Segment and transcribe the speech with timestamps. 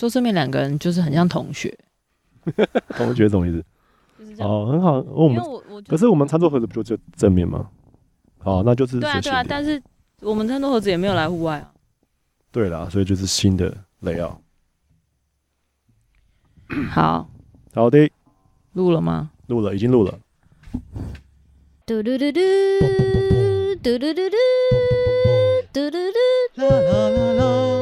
[0.00, 1.76] 坐正面两个人就是很像同学。
[2.96, 3.62] 同学什么意思？
[4.42, 4.98] 哦，很好。
[5.00, 7.68] 我们我我可是我们餐桌盒子不就就正面吗？
[8.44, 9.78] 哦，那就是对啊对啊，但是
[10.22, 11.70] 我们餐桌盒子也没有来户外啊。
[12.50, 14.38] 对啦，所以就是新的 layout。
[16.90, 17.28] 好，
[17.74, 18.10] 好的，
[18.72, 19.30] 录了吗？
[19.48, 20.18] 录了，已经录了。
[21.84, 22.40] 嘟嘟嘟嘟，
[23.82, 24.36] 嘟嘟嘟嘟，
[25.74, 25.98] 嘟嘟
[26.56, 27.79] 嘟，啦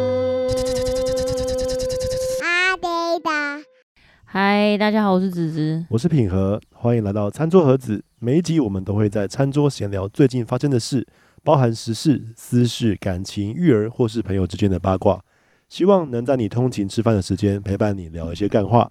[4.40, 8.04] 嗨，大家好，我是子子，我是品和，欢迎来到餐桌盒子。
[8.20, 11.04] 每一集我们都会在餐桌闲聊最近发生的事，
[11.42, 15.20] 包含时事、私事、感情、育儿或是朋友之间的八卦。
[15.68, 18.88] 希望能在你通勤吃饭的时间陪伴你聊一些干话。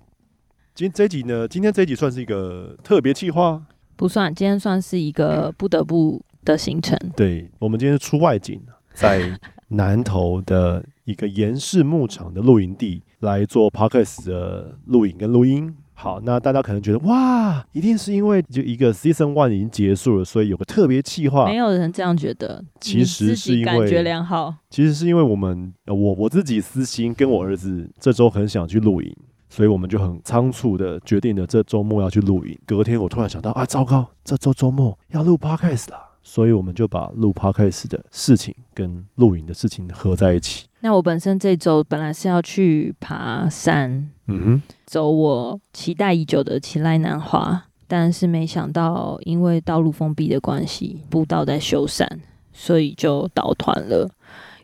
[0.76, 7.00] 今这一集呢，今天这一集算是一个特别计划，不算，今天算是一个不得不的行程。
[7.16, 8.62] 对，我们今天是出外景，
[8.94, 9.40] 在
[9.70, 15.76] 南投的一个盐氏牧场的露营地来做 Podcast 的录影跟录音。
[16.00, 21.46] 好，那大家可能觉得哇，一定是因为就一个 Season One 已经结束了，所以有个特别企划。
[21.46, 24.54] 没有人这样觉得，其实是因为感觉良好。
[24.70, 29.12] 其实是因为我们我我自己私心跟我儿子这周很想去露营，
[29.50, 32.56] 所以我们就很仓促的决定了这周末要去露营。
[32.68, 40.67] 隔天我突然想到啊，糟糕，这周周末要录 Podcast 了，所以我们就把录 Podcast 的事情跟露营的事情合在一起。
[40.82, 44.10] 那我本身这周本来是要去爬山。
[44.28, 52.06] 嗯哼，走我期待已久的奇莱南华，但是没想到因为道路封闭的关系，步道在修缮，
[52.52, 54.10] 所以就倒团了。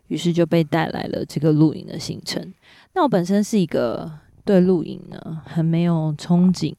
[0.08, 2.53] 于是就被带来了这个露营的行程。
[2.94, 4.11] 那我本身是一个
[4.45, 6.75] 对露营呢很没有憧憬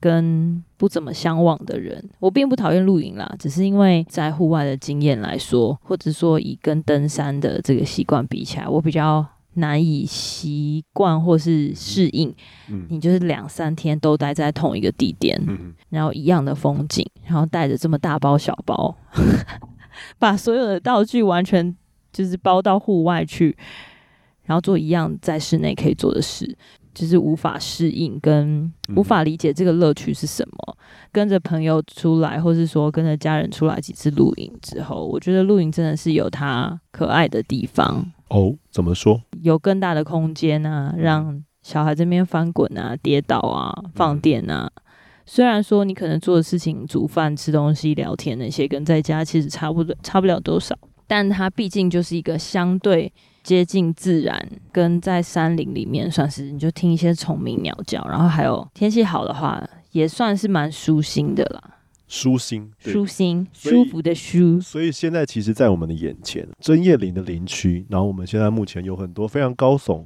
[0.00, 2.02] 跟不怎么相往的人。
[2.20, 9.26] 我并不讨厌露营啦，只是因为在户外的经验来说，或者说以跟登山的这个习惯比起来，我比较。
[9.54, 12.32] 难以习惯或是适应，
[12.68, 18.94] 嗯，你就是两三天都待在同一个地点，嗯，然后一样的风景，然后带着这么大包小包，
[20.16, 21.74] 把所有的道具完全
[22.12, 23.56] 就是包到户外去，
[24.44, 26.56] 然后做一样在室内可以做的事，
[26.98, 30.76] 就是无法适应跟无法理解这个乐趣是什么。
[31.12, 38.04] 跟着朋友出来，或是说跟着家人出来几次露营之后，我觉得露营真的是有它可爱的地方。
[38.28, 39.22] 哦，怎么说？
[39.42, 44.70] 有更大的空间啊，让小孩这边翻滚啊、跌倒啊、放电啊。
[45.24, 50.76] 虽然说你可能做的事情，煮饭、吃东西、聊天那些，跟在家其实差不多，差不了多少。
[51.06, 53.10] 但它毕竟就是一个相对
[53.48, 61.78] 接近自然，跟在山林里面算是，你就听一些虫鸣鸟叫，然后还有天气好的话，也算是蛮舒心的啦。
[62.06, 64.60] 舒心，舒心，舒服的舒。
[64.60, 70.04] 所以现在其实，在我们的眼前，针叶林的林区，然后我们现在目前有很多非常高耸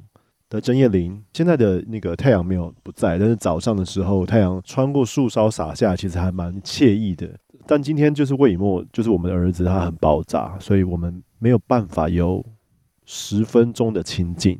[0.49, 1.21] 的针叶林。
[1.33, 7.29] 现在的那个太阳没有不在，但是早上的时候，太阳穿过树梢洒下，其实还蛮惬意的。
[7.67, 12.41] 但今天就是魏以沫，就是我们的儿子，他很爆炸，所以我们没有办法有
[13.05, 14.59] 十分钟的清静，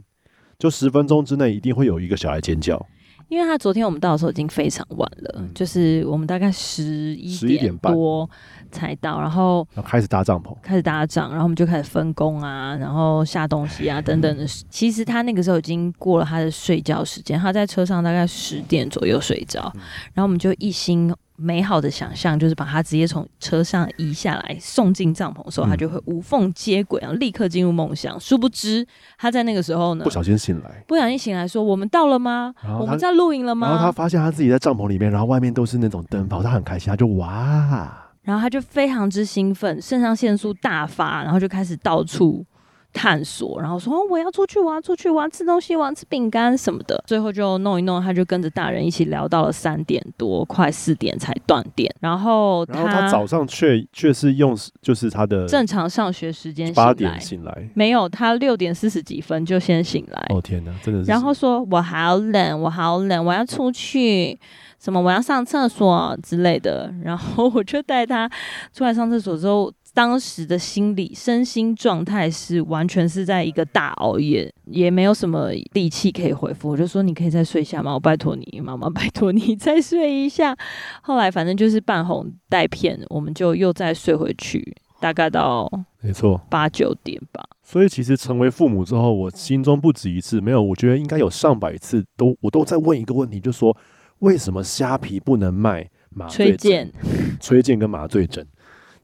[0.57, 2.85] 就十分钟之内一定会有一个小孩尖叫。
[3.29, 8.29] 因为他昨天我们到的时候已经非常晚了，嗯、就是我们大概十一点多
[8.69, 14.45] 才到，然后开始搭帐篷，开始搭帐，然后我们就开始分工啊，然后下东西啊 等等的。
[14.69, 19.71] 其实他那个时候已经过了他的睡觉时间，他在车上大概十点左右睡着，
[20.13, 21.11] 然后我们就一心。
[21.35, 28.19] 美好的想象就是把他直接从车上移下来，送进帐篷的时候，他就会无缝接轨，然后立刻进入梦想。
[28.19, 28.85] 殊不知
[29.17, 32.53] 他在那个时候呢，不小心醒来，不小心醒来说：“我们到了吗？
[32.79, 42.45] 我们在露营了吗？”然后他发现他自己在帐篷里面，然后外面都是那种灯泡，他很开心，他就哇，然后他就非常之兴奋，肾上腺素大发，然后就开始到处。
[42.93, 51.93] 探索，然后说：“哦，我要出去，我要出去，我要吃东西，我要吃饼干什么的。”最后就弄一弄，他就跟着大人一起聊到了三点多，快四点才断电。
[51.99, 60.25] 然后他，然后他早上却却是用就是他的正常上学时间八点醒来，没有，他六点四十几分就先醒来。
[60.29, 61.09] 哦天哪，真的是！
[61.09, 64.39] 然后说：“我好冷，我好冷，我要出去，
[64.79, 68.29] 什么我要上厕所之类的。”然后我就带他
[68.71, 69.73] 出来上厕所之后。
[69.93, 76.69] 当时的心理、身心状态是完全是在一个大熬夜，也没有什么力气可以回复。
[76.69, 77.93] 我就说：“你可以再睡一下吗？
[77.93, 80.57] 我拜托你，妈妈拜托你再睡一下。
[81.03, 85.69] ”后来反正就是半哄带骗，我们就又再睡回去，大概到
[86.01, 87.43] 没错八九点吧。
[87.61, 93.77] 所以其实成为父母之后，我心中不止一次没有，我觉得应该有上百次都我都在问一个问题，就是说
[94.19, 96.91] 为什么虾皮不能卖麻醉针、
[97.39, 98.43] 崔健跟麻醉针？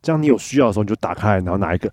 [0.01, 1.91] 这样你有需要的时候你就打开，然后拿一个，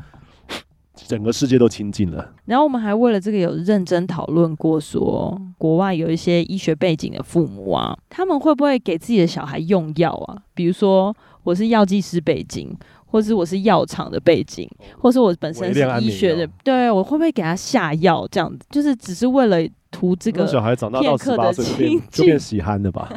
[0.95, 2.33] 整个世界都清净了。
[2.45, 10.37] 然后我们还为了这个有认真讨论过说，说国外有一些医学背景的父母啊，他们会不会给自己的小孩用药啊？
[10.55, 12.77] 比如说我是药剂师背景，
[13.07, 14.69] 或是我是药厂的背景，
[14.99, 18.27] 或是我本身是医学的，对，我会不会给他下药？
[18.31, 19.59] 这样子就是只是为了
[19.91, 23.09] 图这个小孩长大到十八岁就变就变喜憨了吧？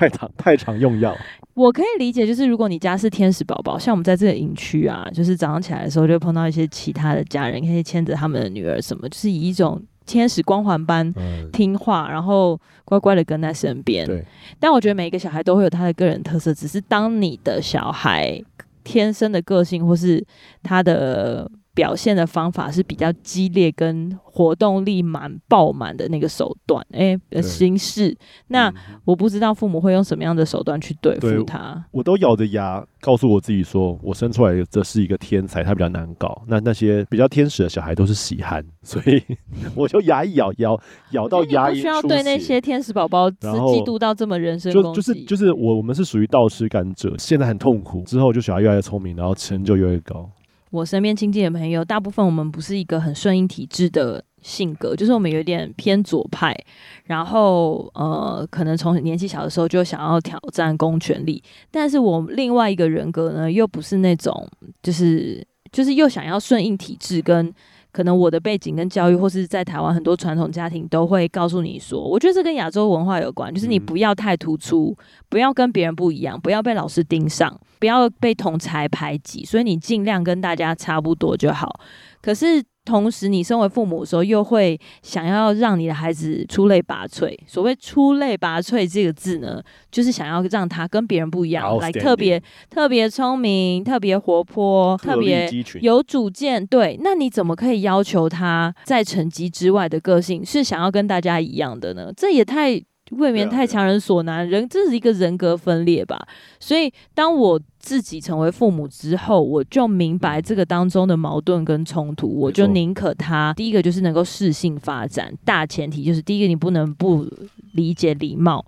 [0.00, 1.14] 太常太常用药，
[1.52, 11.12] 我可以理解，就是如果你家是天使宝宝，像我们在这个营区啊，就是早上起来的时候就会碰到一些其他的家人，可以牵着他们的女儿什么，就是以一种天使光环般
[11.52, 14.06] 听话，嗯、然后乖乖的跟在身边。
[14.06, 14.24] 对，
[14.58, 18.42] 但我觉得每一个小孩都会有他的个人特色，只是当你的小孩
[18.82, 20.24] 天生的个性或是
[20.62, 21.46] 他的。
[21.74, 28.16] 表现的方法是比较激烈，跟活动力满爆满的那个手段，哎、欸，形式。
[28.48, 28.72] 那
[29.04, 31.84] 我不知道父母会用什么样的手段去对付他。
[31.90, 36.42] 我都咬着牙告诉我自己说，我生出来这是一个天才，他比较难搞。
[36.46, 39.22] 那那些比较天使的小孩都是喜憨，所以
[39.74, 40.80] 我就牙一咬，咬
[41.12, 41.70] 咬到牙龈。
[41.70, 45.00] 不需要对那些天使宝宝是嫉妒到这么人身攻击。
[45.00, 50.28] 就是就是我我们是属于倒吃甘蔗，现在很痛苦，之后就小孩越来越聪明，然后成就越来越高。
[50.70, 56.56] 我身边亲近的朋友，大部分我们不是一个很顺应体制的性格，就是我们有点偏左派，
[57.04, 64.48] 然后呃，可能从年纪小的时候就想要挑战公权力，但是我另外一个人格呢，又不是那种，
[64.82, 67.52] 就是就是又想要顺应体制跟。
[67.92, 74.96] 可能我的背景跟教育，或是在台湾很多传统家庭都会告诉你说，我觉得这跟亚洲文化有关，就是你不要太突出，
[75.28, 81.80] 不要跟别人不一样，不要被老师盯上，不要被同才排挤，所以你尽量跟大家差不多就好。
[82.22, 82.62] 可是。
[82.82, 87.38] 同时，你身为父母的时候，又会想要让你的孩子出类拔萃。
[87.46, 89.62] 所谓“出类拔萃”这个字呢，
[89.92, 95.48] 就是想要让他跟别人不一样，来特别特别聪明、特别活泼、特别
[95.82, 96.66] 有主见。
[96.66, 102.10] 对，那你怎么可以要求他在成绩之外的个性是想要跟大家一样的呢？
[102.16, 102.82] 这也太……
[103.10, 106.26] 未免太强人所难，人这是一个人格分裂吧。
[106.58, 117.26] 所以当我自己成为父母之后，我就明白这个当中的矛盾跟冲突，我就宁可他第一个就是能够适性发展，大前提就是第一个你不能不
[117.72, 118.64] 理解礼貌。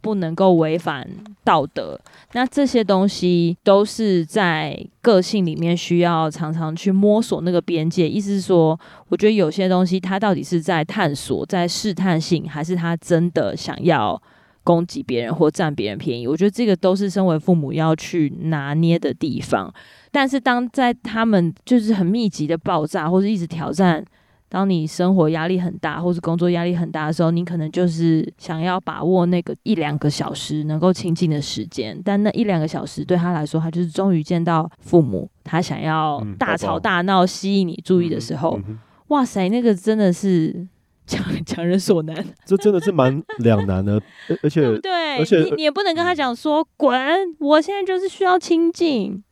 [0.00, 1.08] 不能够违反
[1.44, 1.98] 道德，
[2.32, 8.08] 那这些东西都是在个性里面需要常常去摸索那个边界。
[8.08, 8.78] 意思是说，
[9.08, 14.20] 我觉得有些东西它到底是在探索，在试探性，还是他真的想要
[14.64, 16.26] 攻击别人或占别人便宜？
[16.26, 19.72] 我觉得这个都是身为父母要去拿捏的地方。
[20.10, 24.04] 但是当在他们就是很密集的爆炸，或者一直挑战。
[24.50, 38.60] 当你生活压力很大，或是工作压力很大的时候，你可能就是想要把握那个一两个小时能够亲近的时间，但那一两个小时对他来说，他就是终于见到父母，他想要大吵大闹吸引你注意的时候，
[39.06, 40.66] 哇塞，那个真的是
[41.06, 44.02] 强强人所难，这真的是蛮两难的，
[44.42, 46.98] 而且对，而且你你也不能跟他讲说滚，
[47.38, 49.22] 我现在就是需要亲近，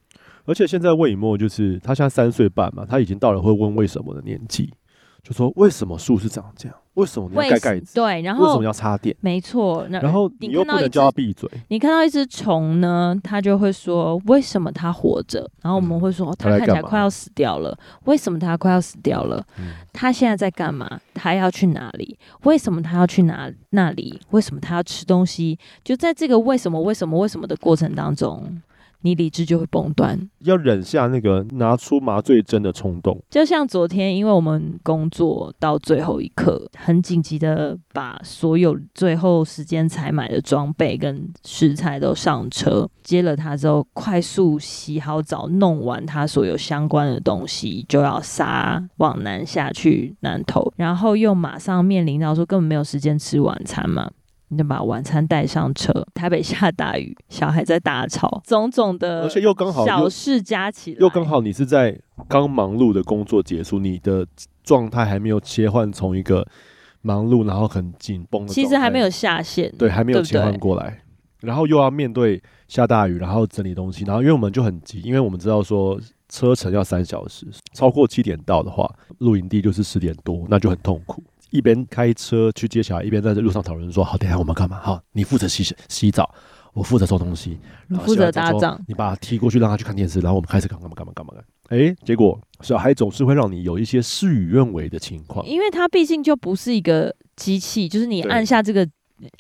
[0.44, 4.72] 而且现在魏以沫就是他现在三岁半嘛，他已经到了会问为什么的年纪。
[5.22, 6.76] 就说为什么树是长这样？
[6.94, 7.94] 为什么你要盖盖子？
[7.94, 9.14] 对，然后为什么要插电？
[9.20, 11.48] 没错，然后你又不能叫他闭嘴。
[11.68, 15.48] 你看到一只虫呢，它就会说为什么它活着？
[15.62, 17.76] 然后我们会说它、嗯、看起来快要死掉了。
[18.06, 19.44] 为什么它快要死掉了？
[19.92, 21.00] 它、嗯、现在在干嘛？
[21.14, 22.18] 它要去哪里？
[22.42, 24.20] 为什么它要去哪那里？
[24.30, 25.56] 为什么它要吃东西？
[25.84, 28.60] 就在这个为什么为什么为什么的过程当中。
[29.02, 33.22] 你理智就会崩断，要忍下那个拿出麻醉针的冲动。
[33.30, 54.10] 就像昨天，因为我们工作到最后一刻，很紧急的把所有最后时间才买的装备跟食材都上车，接了他之后，快速洗好澡，弄完他所有相关的东西，就要杀往南下去南投，然后又马上面临到说根本没有时间吃晚餐嘛。
[54.48, 55.92] 你就把晚餐带上车。
[56.14, 64.26] 台北下大雨，小孩在大吵，种种的，而且又刚好小事加起来，又刚好你是在刚忙碌的工作结束，你的
[64.64, 66.46] 状态还没有切换从一个
[67.02, 81.22] 忙碌然后很紧绷的，其实还没有下线，对，还没有切换过来，对对，然后又要面对下大雨，然后整理东西，然后因为我们就很急，因为我们知道说车程要三小时，超过七点到的话，露营地就是十点多，那就很痛苦。
[81.50, 84.80] 一边开车去接小孩，一边在这路上讨论说：“好，等一下我们干嘛？
[84.80, 86.32] 好，你负责洗洗澡，
[86.72, 91.42] 我负责收东西，你负责打仗，你把他踢过去，让他去看电视，然后我们开始干嘛干嘛干嘛干嘛。
[91.68, 98.88] 哎，结果小孩总是会让你有一些事与愿违的情况，因为他毕竟就不是一个机器，就是你按下这个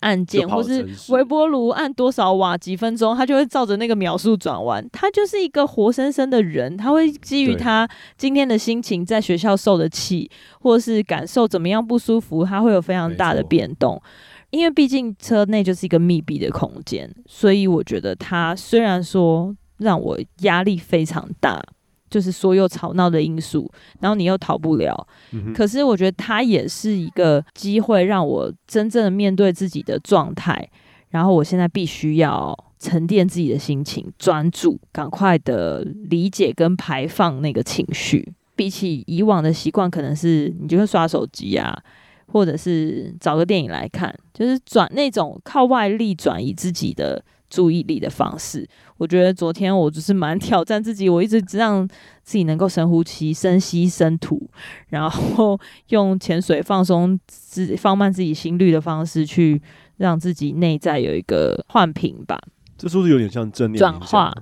[0.00, 4.86] 按键，或是微波炉按多少瓦几分钟，它就会照着那个秒数转弯。
[4.92, 10.30] 他就是一个活生生的人，他会基于他今天的心情，在学校受的气，
[10.60, 14.00] 或是感受怎么样不舒服，他会有非常大的变动。
[14.50, 21.62] 因为毕竟车内就是一个密闭的空间，所以我觉得他虽然说让我压力非常大。
[22.10, 25.06] 就是所有吵闹的因素，然后你又逃不了。
[25.32, 30.68] 嗯、可是我觉得它也是一个机会，让我真正的面对自己的状态。
[31.10, 38.32] 然后我现在必须要沉淀自己的心情，专注，赶快的理解跟排放那个情绪。
[38.54, 41.76] 比起以往的习惯，可能是你就会刷手机啊，
[42.26, 47.22] 或者是找个电影来看，就是转那种靠外力转移自己的。
[47.48, 51.86] 注意力的方式，我觉得昨天我只是蛮挑战自己，我一直让
[52.22, 54.48] 自己能够深呼吸、深吸深吐，
[54.88, 59.60] 然后用潜水放松自放慢自己心率的方式，去
[59.96, 62.38] 让自己内在有一个换屏吧。
[62.76, 64.32] 这是不是有点像正念转化？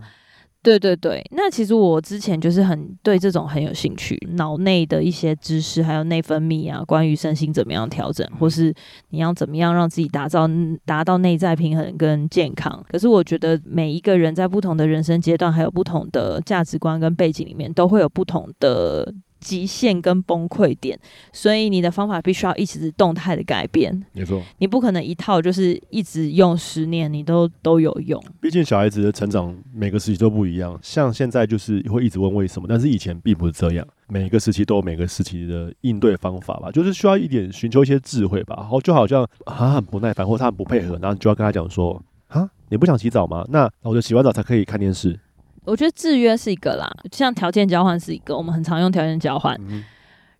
[0.66, 8.74] 对对对，那其实我之前就是很对这种很有兴趣，脑内的一些知识，还有内分泌啊，关于身心怎么样调整，或是
[9.10, 10.48] 你要怎么样让自己打造
[10.84, 12.84] 达到内在平衡跟健康。
[12.88, 19.14] 可是我觉得每一个人在不同的人生阶段，还有不同的价值观跟背景里面，都会有不同的。
[19.46, 20.98] 极限跟崩溃点，
[21.32, 24.04] 所以你的方法必须要一直动态的改变。
[24.12, 28.20] 没错，你不可能一套就是一直用十年，你都都有用。
[28.40, 33.86] 毕竟小孩子的成长每个时期都不一样，像现在就是会一直问为什么，但是以前并不是这样。
[34.08, 38.56] 每个时期都有每个时期的应对方法吧，就是需要一点寻求一些智慧吧。
[38.58, 43.44] 然后就好像他很不耐烦，或他很不配合，然后你就要跟他讲说：啊，你不想洗澡吗？
[43.48, 45.18] 那我就洗完澡才可以看电视。
[45.66, 49.54] 我觉得制约是一个啦，像条件交换是一个，我们很常用条件交换。
[49.68, 49.84] 嗯、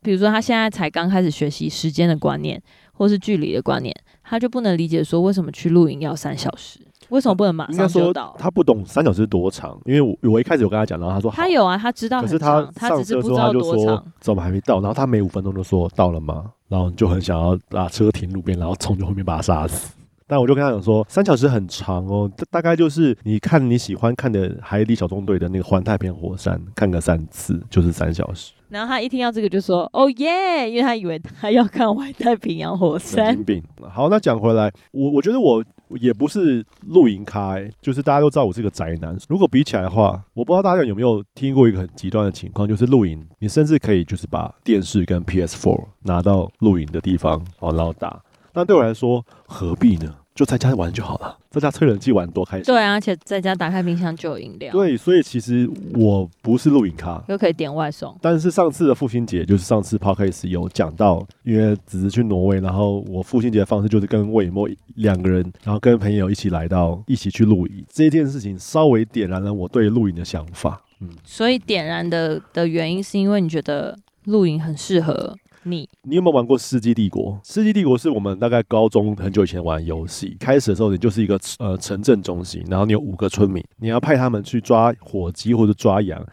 [0.00, 6.78] 比如说他现在才刚开始学习时间的观念，或是距离的观念，他就不能理解说为什么去露营要三小时，
[7.09, 8.35] 为什么不能马上就到？
[8.38, 14.80] 他不懂三小时多长，因为我我一开始有跟他讲，然后他说他有啊，他知道，可是他他只是不知道多长，怎么还没到？
[14.80, 16.52] 然后他每五分钟就说到了吗？
[16.68, 19.92] 然后就很想要把车停路边，然后冲去后面把他杀死。
[20.28, 28.52] 但我就跟他讲说，三小时很长哦，这大概就是你看你喜欢看的《海底小纵队》的那个环太平洋火山，看个三次就是三小时。
[28.68, 33.26] 然后他一听到这个就说：“哦耶！”因为他以为他要看环太平洋火山。
[33.26, 33.62] 神经病。
[33.88, 35.64] 好，那讲回来，我我觉得我
[36.00, 39.16] 也不是露营咖，欸，就是大家都知道我是个宅男。
[39.28, 48.21] 如果比起来的话，我不知道大家有没有听过一个很极端的情况，就是露营，你甚至可以就是把电视跟 PS4 拿到露营的地方哦，然后打。
[48.57, 50.15] 那对我来说，何必呢？
[50.35, 52.65] 就在家玩就好了，在家吹冷气玩多开心。
[52.65, 54.73] 对啊，而且在家打开冰箱就有饮料。
[54.73, 58.15] 对，所以其实我不是露营咖，又可以点外送。
[58.23, 67.85] 但是上次的父亲节，就是上次 Podcast 有讲到，因为只是去挪威，然后我父亲节的方式就是跟魏莫两个人，然后跟朋友一起来到，一起去露营。
[67.91, 70.83] 这件事情稍微点燃了我对露营的想法。
[71.01, 75.35] 嗯，所以点燃的的原因是因为你觉得露营很适合。
[75.68, 77.32] 你你有没有玩过《世纪帝国》？
[77.54, 80.37] 《世纪帝国》是我们大概高中很久以前玩游戏。
[80.38, 86.25] 开始的时候，你就是一个呃城镇中心，然后你有五个村民，你要派他们去抓火鸡或者抓羊。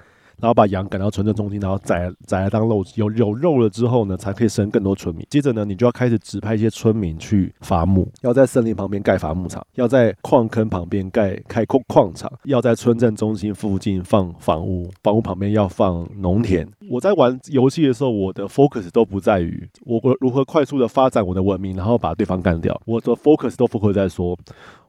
[0.44, 5.26] 然后把羊赶到村镇中心，然后宰宰来当肉，有有肉了之后呢，才可以生更多村民。
[5.30, 16.68] 接着呢，你就要开始指派一些村民去伐木，要在森林旁边盖伐木场，要在矿坑旁边盖开矿矿场，要在村镇中心附近放房屋，房屋旁边要放农田。
[16.90, 22.78] 我在玩游戏的时候，我的 focus 都不在于我如何快速的发展我的文明，然后把对方干掉。
[22.86, 24.38] 我的 focus 都 focus 在说，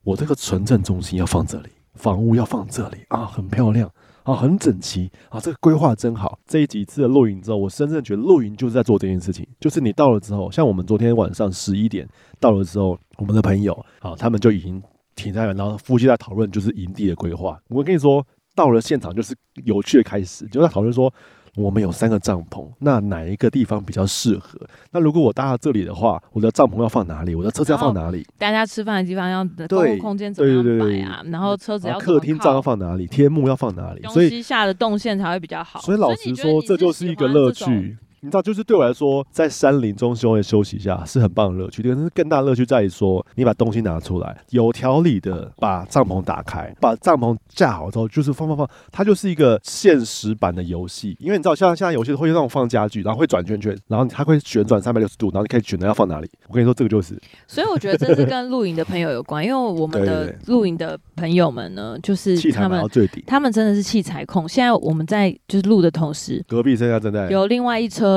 [0.03, 3.89] 我这个村镇中心要放这里，房屋要放这里啊，很漂亮。
[4.25, 6.39] 啊，很整齐啊，这个规划真好。
[6.47, 9.47] 这一几次的露营之后，我深深觉得露营就是在做这件事情。
[9.61, 12.09] 就是你到了之后，像我们昨天晚上十一点
[12.41, 14.83] 到了之后，我们的朋友啊，他们就已经
[15.15, 17.57] 停在了，然后夫妻在讨论就是营地的规划。
[17.69, 21.13] 我跟你说，到了现场就是有趣的开始，就在讨论说。
[21.57, 24.59] 我们有三个帐篷，那哪一个地方比较适合？
[24.91, 27.35] 那如果我搭到这里的话，我的帐篷要放哪里？
[27.35, 28.27] 我的车子要放哪里？
[28.37, 30.65] 大家吃饭的地方要公共空间怎么样摆啊？
[30.65, 33.07] 对对对对，然后车子要客厅帐要放哪里？
[33.07, 34.03] 天幕要放哪里？
[34.09, 35.81] 所以西下的动线才会比较好。
[35.81, 37.97] 所以老实说，这就是一个乐趣。
[38.25, 41.83] 你知道，就是对我来说，在山林中休休息一下是很棒的乐趣。
[41.83, 51.15] 但是更大乐趣在于说，你把东西拿出来，有条理的把帐篷打开，把帐篷架好之后，就是放放放，它就是一个现实版的游戏。
[51.21, 56.31] 因为你知道，像现在游戏会让我放家具，然后会转圈圈，然后它会旋转三百六十度，然后你可以选择要放哪里。
[56.49, 57.21] 我跟你说，这个就是。
[57.47, 62.83] 所以我觉得这是跟露营的朋友有关，因为我们的露营的朋友们呢，就是他们
[63.27, 64.49] 他们真的是器材控。
[64.49, 68.14] 现在我们在就是录的同时，隔壁现在正在有另外一车。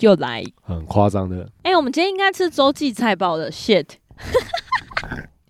[0.00, 1.48] 又来，很夸张的。
[1.62, 3.86] 哎、欸，我们今天应该吃洲际菜包的 shit。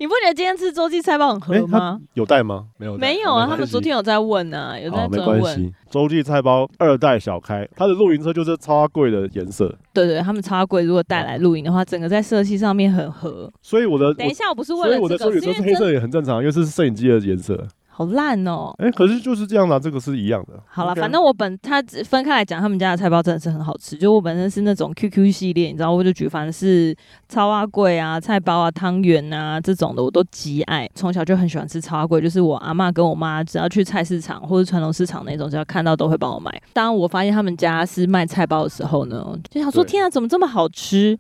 [0.01, 1.99] 你不觉得今天吃洲际菜包很合吗？
[2.15, 2.67] 有带吗？
[2.77, 3.49] 没有，没有啊。
[3.51, 5.75] 他们昨天有在问啊，有在追问。
[5.91, 9.77] 洲际菜包二代小开，它的露营车就是超贵的颜色。
[9.93, 10.85] 对对，他们超贵。
[10.85, 13.53] 如果带来露营的话，整个在色系上面很合。
[13.61, 17.67] 所以我的，等一下，我不是问了，所以我的摄影车是黑色也很正常，因为是摄影机的颜色。
[17.99, 18.73] 好烂哦！
[18.79, 20.53] 哎、欸，可是就是这样的、啊，这个是一样的。
[20.69, 23.97] 好了，反正我本他分开来讲，他们家的菜包真的是很好吃。
[23.97, 26.95] 就我本身是那种 QQ 系列，你知道，我就举凡是
[27.29, 30.89] 超阿贵啊、菜包啊、汤圆啊这种的，我都极爱。
[30.95, 36.63] 从小就很喜欢吃超阿贵，就是我阿妈跟我妈只要去菜市场或者传统市场那种，只要看到都会帮我买。
[36.73, 41.19] 当我发现他们家是卖菜包的时候呢，就想说：天啊，怎么这么好吃？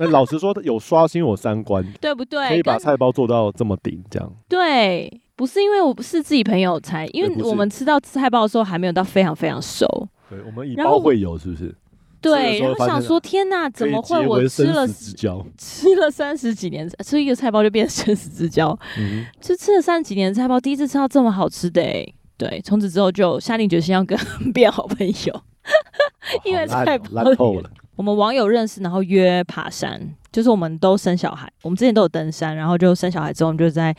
[0.00, 2.48] 那老实说，有刷新我三观， 对不对？
[2.48, 5.20] 可以把菜包做到这么顶，这样对。
[5.38, 9.86] 不是因为我不是自己朋友才，因为我们吃到菜包的时候还没有到非常非常熟。
[10.28, 11.72] 对，我们以包会有是不是？
[12.20, 14.84] 对，然后想说天哪，怎么会我吃了
[15.56, 18.76] 吃了三十几年，吃一个菜包就变成生死之交？
[18.98, 24.18] 嗯，就吃了三十几年的菜包，第一次吃到这么好吃的，欸，对，从此之后就下定决心要跟
[24.52, 25.42] 变好朋友，
[26.42, 27.70] 因为菜包了。
[27.94, 30.00] 我们网友认识，然后约爬山，
[30.32, 33.94] 就是我们都生小孩，我们之前都有登山，然后就生小孩之后，我们就在。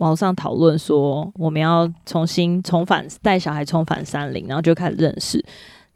[0.00, 5.42] 网上讨论说，我们要重新重返带小孩重返山林，然后就开始认识。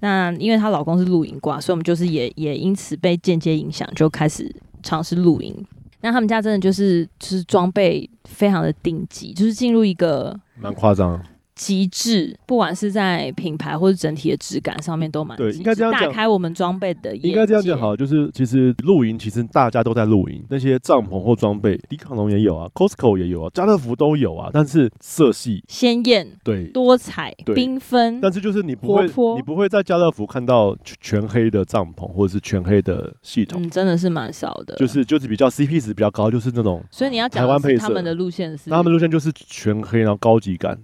[0.01, 5.55] 那因为她老公是露营挂，所以我们就是也也因此被间接影响，就开始尝试露营。
[6.03, 11.19] 那他们家真的就是就是装备非常的顶级，就是进入一个蛮夸张。
[11.55, 16.03] 极致，不管是在品牌或者整体的质感上面都蛮对，应该这样讲。
[16.03, 29.07] 打开我们装备的，应该这样讲好，就是其实露营其实大家都在露营，那些帐篷或装备，迪卡侬也有啊，Costco 也有啊，家乐福都有啊，但是色系鲜艳，对，多彩缤纷，但是就是你不会，
[29.37, 40.79] 你不会在家乐福看到全黑的帐篷或者是全黑的系统，嗯，真的是蛮少的，就是就是比较 CP 值比较高，就是那种，所以你要讲台湾配色，他们的路线是，他们路线就是全黑，然后高级感，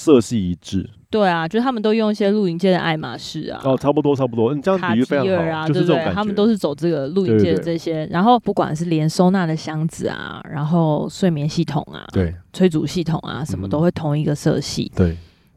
[0.00, 0.88] 色系一致。
[1.10, 6.14] 对啊，就是他们都用一些露营界的爱马仕啊，哦，差不多差不多，你这样比喻非常好，啊、就是这种感觉。
[6.14, 15.16] 他们都是走这个露营界的这些，对对对，然后不管是连收纳的箱子啊，然后睡眠系统啊，对，催煮系统啊，什么都会同一个色系，对，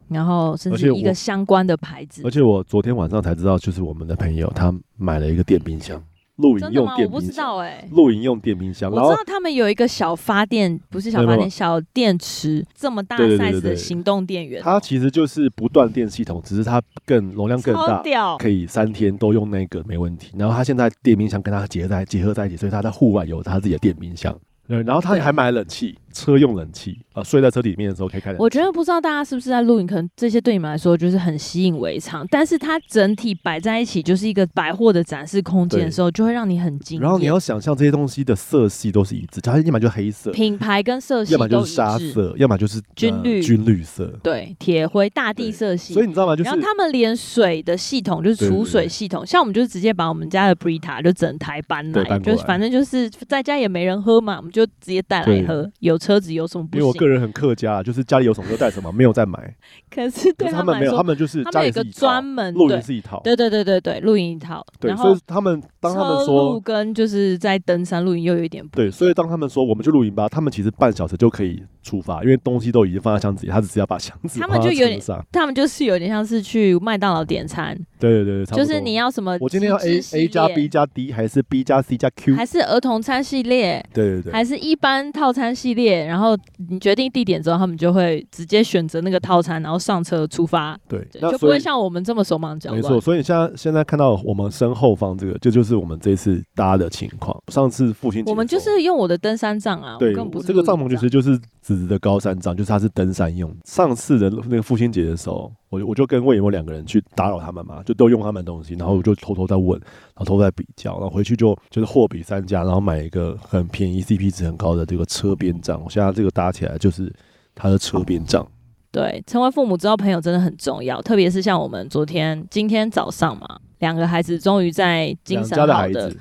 [0.09, 2.23] 然后甚至一个相关的牌子。
[2.25, 6.03] 而且我昨天晚上才知道，就是我们的朋友他买了一个电冰箱。
[6.37, 7.89] 露营用电冰箱，我不知道哎、欸。
[7.91, 14.61] 露营用电冰箱，我知道他们有一个小发电，不是小发电，小电池这么大 size 的行动电源。
[14.61, 18.03] 它其实就是不断电系统，只是它更容量更大，
[18.37, 20.31] 可以三天都用那个没问题。
[20.37, 24.35] 然后它现在电冰箱跟它结合在结合在一起，所以它在户外有它自己的电冰箱。
[24.65, 28.37] 对，然后他还买冷气，车用冷气啊，睡在车里面的时候可以开冷。
[28.39, 37.01] 我觉得不知道大家是不是在露营，可能这些对你们来说就是很习以为常，但是它整体摆在一起就是一个百货的展示空间的时候，就会让你很惊艳。
[37.01, 45.93] 然后你要想象这些东西的色系都是一致，它要么就黑色，品牌跟色系，要么就是沙色，要么就是军绿军绿色，对，铁灰大地色系。
[45.93, 46.35] 所以你知道吗？
[46.35, 55.43] 就是然后他们连水的系统就是储水系统，像我们就是直接把我们家的 Brita 就整台搬来，就是反正就是在家也没人喝嘛，我们就直接带来。
[55.43, 56.81] 喝有车子有什么不行？
[56.81, 59.55] 因为我个人很客家，就是家里有什么就带什么，没有再买。
[59.89, 64.65] 可是对他们没有，他们就是他们有一个专门露营是一套，对对对对对，露营一套。
[64.79, 68.75] 对，所以他们当他们说跟就是在登山露营又有一点不。
[68.75, 74.39] 对，所以当他们说我们去露营吧，他们其实半小时就可以出发，因为东西都已经放在箱子里，他只是要把箱子。
[74.39, 74.99] 他们就有点，
[75.31, 77.77] 他们就是有点像是去麦当劳点餐。
[77.99, 79.37] 对对对，就是你要什么？
[79.39, 82.35] 我今天要 A A 加 B 加 D 还是 B 加 C 加 Q？
[82.35, 83.83] 还是儿童餐系列？
[83.93, 85.92] 对对对，还是一般套餐系列？
[86.05, 86.37] 然后
[86.69, 90.77] 你决定地点之后，他们就会直接选择那个套餐，然后上车出发。
[90.87, 92.81] 对，就不会像我们这么手忙脚乱。
[92.81, 97.37] 没错，所以你现在现在看到我们身后方这个，这就是我们这次搭的情况。
[97.47, 99.97] 上次父亲节，我们就是用我的登山杖啊。
[99.99, 100.13] 对，
[100.45, 103.49] 这个帐篷其实就是子子的高山杖，就是它是登山用。
[103.63, 115.81] 上次的那个父亲节的时候，我我就跟魏有两个人去打扰他们嘛，就都用他们东西，然后我就偷偷在问，然后偷偷在比较，然后回去就就是货比三家，然后买一个很便宜、CP 值很高的这个车边杖。
[115.81, 117.11] 我现在这个搭起来就是
[117.55, 118.45] 它的车边杖。
[118.91, 126.13] 对，成为父母之后，朋友真的很重要，特别是像我们昨天、今天早上嘛，两个孩子终于在精神好的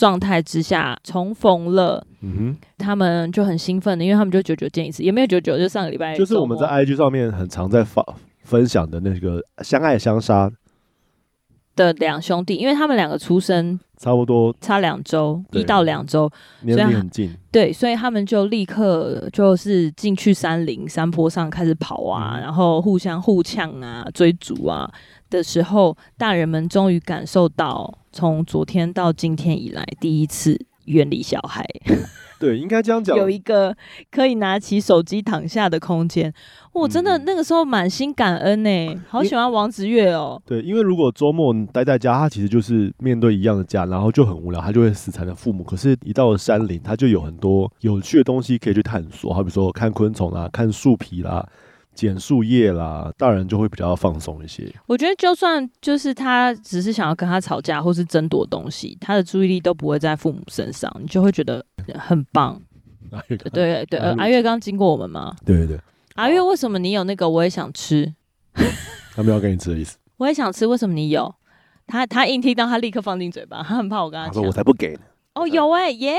[0.00, 2.02] 状态之下重逢了。
[2.22, 8.02] 嗯哼，他们就很兴奋的，因为他们就久久见一次，也没有久久，就上个礼拜就是我们在 IG 上面很常在发
[8.42, 10.50] 分享的那个相爱相杀
[11.76, 16.30] 的两兄弟，因为他们两个出生差不多差两周，一到两周，
[16.62, 24.90] 年龄很近，对，所以他们就立刻就是进去山林山坡上开始跑啊，嗯、然后互相互呛啊，追逐啊
[25.30, 31.64] 的时候，大人们终于感受到从昨天到今天以来第一次远离小孩。
[32.40, 33.14] 对，应该这样讲。
[33.18, 33.76] 有一个
[34.10, 36.32] 可以拿起手机躺下的空间，
[36.72, 40.40] 我、哦、真的那个时候满心感恩呢，好喜欢王子月哦。
[40.46, 45.62] 对，因为如果周末待在家，他其实就是面对一样的家，然后就很无聊，他就会死缠着父母。
[45.62, 51.46] 可是，一到了山林，他就有很多有趣的东西可以去探索，好比说看昆虫啦，看树皮啦。
[52.00, 54.74] 捡树叶啦，大人就会比较放松一些。
[54.86, 61.62] 我觉得，就算就是他只是想要跟他吵架，或是争夺东西，他的注意力都不会在父母身上，你就会觉得
[61.98, 62.58] 很棒。
[63.26, 65.36] 对对对，阿月刚经过我们吗？
[65.44, 65.80] 对对对。
[66.14, 67.28] 阿月，为什么你有那个？
[67.28, 68.14] 我也想吃。
[69.14, 69.98] 他没有给你吃的意思。
[70.16, 71.34] 我也想吃，为什么你有？
[71.86, 74.32] 他他硬听到，他立刻放进嘴巴，他很怕我跟他讲。
[74.32, 75.00] 他说我才不给呢。
[75.34, 76.16] 哦，有哎、欸，耶、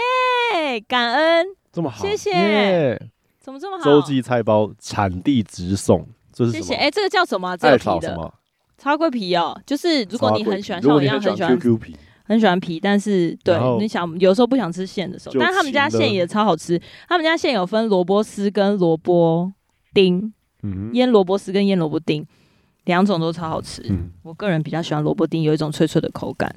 [0.54, 2.32] yeah，感恩，这么好，谢谢。
[2.32, 3.00] Yeah
[3.42, 3.84] 怎么这么好？
[3.84, 6.64] 洲际菜包产地直送，这是什么？
[6.64, 6.76] 谢谢。
[6.76, 7.58] 哎、欸，这个叫什么？
[7.58, 8.34] 这个皮的
[8.78, 16.80] 超贵皮哦，就是如果你很喜欢，像我一样很喜欢 QQ 皮，很喜欢皮，但是对你想有时候不想吃馅的时候，但是他们家馅也超好吃。
[17.08, 19.52] 他们家馅有分萝卜丝跟萝卜
[19.94, 22.26] 丁，嗯，腌萝卜丝跟腌萝卜丁
[22.86, 23.84] 两种都超好吃。
[23.90, 26.52] 嗯，我个人比较喜欢萝卜丁，有一种脆脆的口感。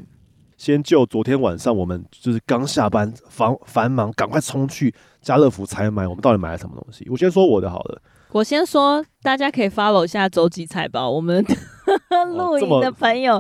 [0.57, 4.95] 先就昨天晚上我们就是刚下班，繁繁忙，赶快冲去
[5.25, 6.07] 家乐福采买。
[6.07, 7.05] 我们到底买了什么东西？
[7.11, 8.01] 我先说我的好了。
[8.31, 11.45] 我先说，大家可以 follow 一下周记菜包，我们
[12.37, 13.37] 露营的朋友，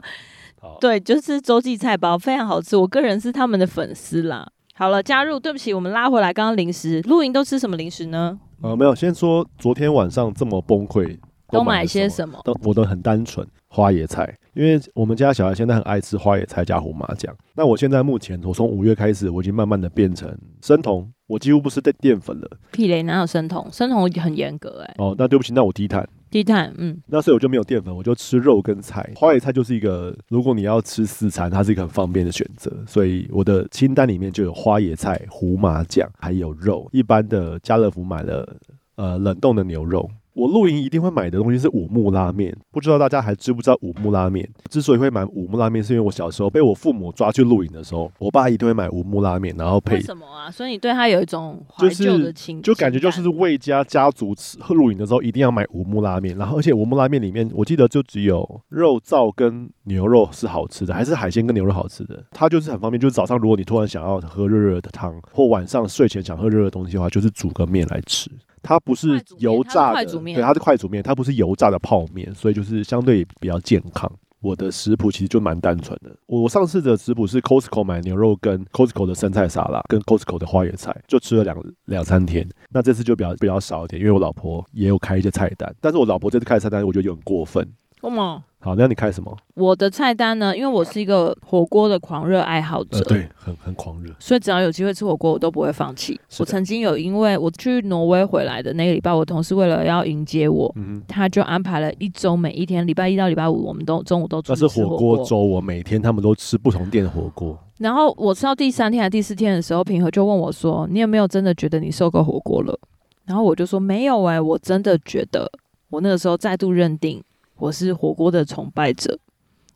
[0.60, 2.76] 哦、对，就是周记菜包非常好吃。
[2.76, 4.48] 我个人是他们的粉丝啦。
[4.74, 5.38] 好了，加入。
[5.38, 6.32] 对不起，我们拉回来。
[6.32, 8.38] 刚刚零食，露营都吃什么零食呢？
[8.62, 11.18] 呃，没有，先说昨天晚上这么崩溃，
[11.50, 12.40] 都买些什么？
[12.44, 14.36] 都我都很单纯，花椰菜。
[14.54, 22.48] 因为我们家小孩现在很爱吃花椰菜加胡麻酱，那我现在目前我从五月开始，我已经慢慢的变成生酮，我几乎不吃带淀粉了。
[22.72, 23.68] 屁嘞，哪有生酮？
[23.72, 25.04] 生酮很严格哎、欸。
[25.04, 26.08] 哦，那对不起，那我低碳。
[26.30, 27.00] 低碳，嗯。
[27.06, 29.08] 那所以我就没有淀粉，我就吃肉跟菜。
[29.14, 32.72] 花椰菜就是一个，如果你要吃四餐，它是一个很方便的选择。
[32.86, 36.88] 所以我的清单里面就有花椰菜、胡麻酱，还有肉。
[36.92, 38.56] 一般的家乐福买了
[38.96, 40.08] 呃冷冻的牛肉。
[40.34, 44.48] 我露营一定会买的东西是五木拉面，不知道大家还知不知道五木拉面？
[44.68, 50.50] 之所以会买五木拉面，是因为我小时候被我父母抓去露营的时候，我爸一定会买五木拉面，然后配什么啊？
[50.50, 62.24] 所以你对他有一种怀旧的情，就感觉就是魏家家族吃露营的时候一定要买五木拉面，然后而且五木拉面里面我记得就只有肉燥跟牛肉是好吃的，还是海鲜跟牛肉好吃的？
[62.32, 68.28] 它就是很方便，就是早上如果你突然想要喝热热的汤，或晚上睡前想喝热热的东西的话，就是煮个面来吃。
[68.64, 74.10] 它不是油炸的，对，它是快煮面，它不是油炸的泡面，所以就是相对比较健康。
[74.40, 76.14] 我的食谱其实就蛮单纯的。
[76.26, 82.46] 我上次的食谱是 Costco 买牛肉跟 Costco 的生菜沙拉跟 Costco 的花椰菜，就吃了两两三天。
[82.68, 87.66] 那这次就比较比较少一点，因为我老婆也有开一些菜单，但是我老婆这次开的菜单我觉得有点过分。
[88.04, 88.42] 为什么？
[88.60, 89.34] 好，那你开什么？
[89.54, 90.54] 我的菜单呢？
[90.56, 96.20] 因为我是一个火锅的狂热爱好者，呃、对，很很狂热，所以只要有机会吃火锅，我都不会放弃。
[96.38, 104.68] 我曾经有，因为我去挪威回来的那个礼拜，我同事为了要迎接我，嗯、他就安排了一周，每一天礼拜一到礼拜五，我们都中午都吃火锅。
[104.68, 107.58] 那是火锅周，我每天他们都吃不同店的火锅。
[107.78, 112.78] 然后我吃到第三天还是第四天的时候，平和就问我说：“你有没有真的觉得你受够火锅了？”
[113.24, 115.50] 然后我就说：“没有哎、欸，我真的觉得，
[115.90, 117.22] 我那个时候再度认定
[117.64, 119.18] 我是火锅的崇拜者。”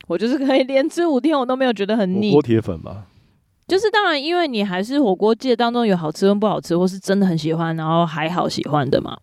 [0.09, 2.31] 我就是可以连吃五天，我都没有觉得很腻。
[2.31, 3.07] 火锅铁粉吧，
[3.67, 9.19] 就是当然，因为你还是火锅界当中有好吃跟不好吃，或是真的很喜欢，然后还好喜欢的嘛。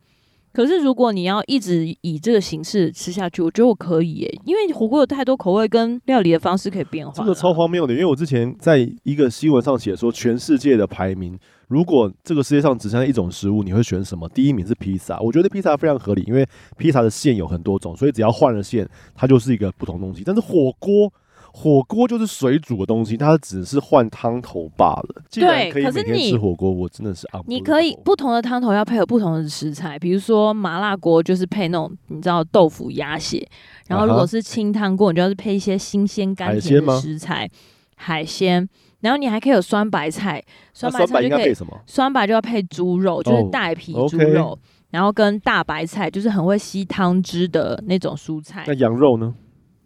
[0.55, 7.11] 可是如果你要一直以这个形式吃下去，我觉得我可以耶，因为火锅有太多口味跟料理的方式可以变化。
[7.13, 11.37] 这个超荒谬的，因为我之前在一个新闻上写说，全世界的排名。
[11.67, 14.29] 如果这个世界上只剩下一种食物，你会选什么？
[14.29, 20.23] 第一名是披萨，我觉得披萨非常合理，因为披萨的馅有很多种，所以只要换了馅，它就是一个不同东西。
[20.25, 21.11] 但是火锅，
[21.57, 25.23] 火锅就是水煮的东西，它只是换汤头罢了。
[25.29, 33.47] 既然可以每天吃火锅，我真的是啊，你可以不同的汤头要配合不同的食材，比如说麻辣锅就是配那种你知道豆腐鸭血，
[33.87, 37.49] 然后如果是清汤锅，你就要是配一些新鲜甘甜的食材，
[37.95, 38.67] 海鲜。
[38.99, 44.57] 然后你还可以有酸白菜，酸白菜就可以，酸白就要配猪肉，就是带皮猪肉，
[44.89, 48.63] 然后跟大白菜就是很会吸汤汁的那种蔬菜。
[48.67, 49.33] 那羊肉呢？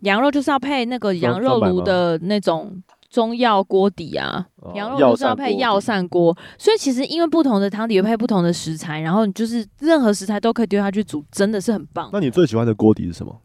[0.02, 6.36] 羊肉就是要配那个羊肉炉的那种中药锅底啊，羊肉就是要配药膳锅。
[6.58, 12.10] 所以其实因为不同的汤底会配不同的食材，然后你就是任何食材都可以丢下去煮，真的是很棒。
[12.14, 13.36] 那你最喜欢的锅底是什么？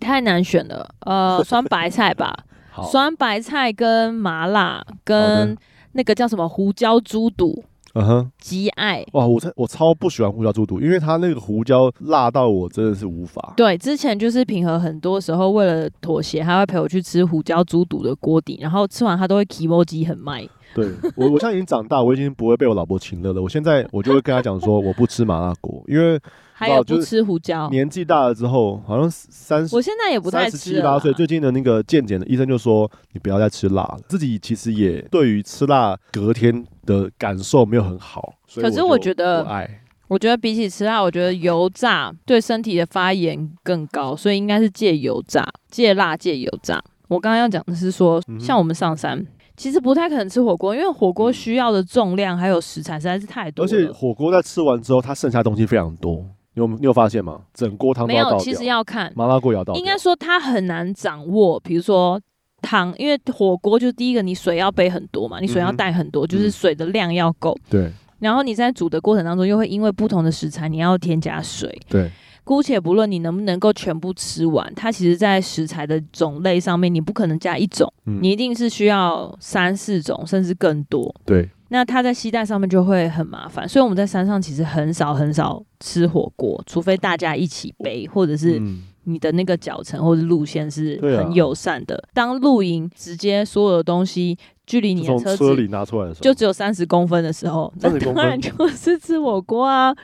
[0.00, 2.44] 太难选了，呃， 酸白菜吧。
[2.90, 5.58] 酸白菜跟麻辣跟
[5.92, 9.26] 那个叫什么胡椒猪肚，嗯哼，极爱哇！
[9.26, 13.54] 我我超不喜欢胡椒猪肚，因为它那个胡椒辣到我真的是无法。
[13.56, 20.46] 对，之前就是平和很多时候为了妥协，他会陪我去吃胡椒猪肚的锅底，然后吃完他都会 kimoji 很卖。
[20.74, 23.42] 对我，我现在已经长大，我已经不会被我老婆请乐了。
[23.42, 26.20] 我现在我就会跟他讲说，我不吃麻辣锅，因为
[26.58, 27.70] 还有不吃胡椒。
[27.70, 30.56] 年纪大了之后，好像三十，我现在也不太吃。
[30.58, 33.98] 七八岁，最近的那个健检的医生就说，你不要再吃辣了。
[34.08, 39.82] 自己其实也对于吃辣隔天的感受没有很好，可是我觉得不爱。
[40.08, 46.82] 我觉得比起吃辣，我觉得油炸对身体的发炎更高，所以应该是戒油炸、戒辣、戒油炸。
[47.08, 49.24] 我刚刚要讲的是说，像我们上山，
[49.56, 53.70] 其实不太可能吃火锅，因为火锅需要的重量还有食材实在是太多了。
[53.70, 56.24] 而且火锅在吃完之后，它剩下东西非常多。
[56.58, 57.40] 你有你有发现吗？
[57.54, 58.06] 整锅汤。
[58.06, 59.74] 没有，其实要看麻辣锅也要倒。
[59.74, 62.20] 应该说它很难掌握，比如说
[62.60, 67.56] 汤，因为火锅就是第一个，你水要备很多嘛，你水要带很多，就是水的量要够。
[67.70, 67.92] 对。
[68.18, 71.80] 然后你在煮的过程当中，又会因为不同的食材，你要添加水。
[71.88, 72.10] 对，
[72.42, 81.14] 姑且不论你能不能够全部吃完，它其实，在食材的种类上面，你不可能加一种，嗯、你一定是需要三四种，甚至更多。
[81.24, 88.60] 对，那它在携带上面就会很麻烦，所以我们在山上其实很少很少吃火锅，除非大家一起背，或者是
[89.04, 91.94] 你的那个脚程或者路线是很友善的。
[91.96, 94.38] 啊、当露营直接所有的东西。
[94.68, 99.96] 距离你的车子车里拿出来的时候，就只有三十公分的时候，那当然就是吃火锅啊。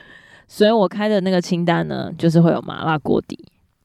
[0.47, 3.37] 所以我开的那个清单呢，就是会有麻辣锅底、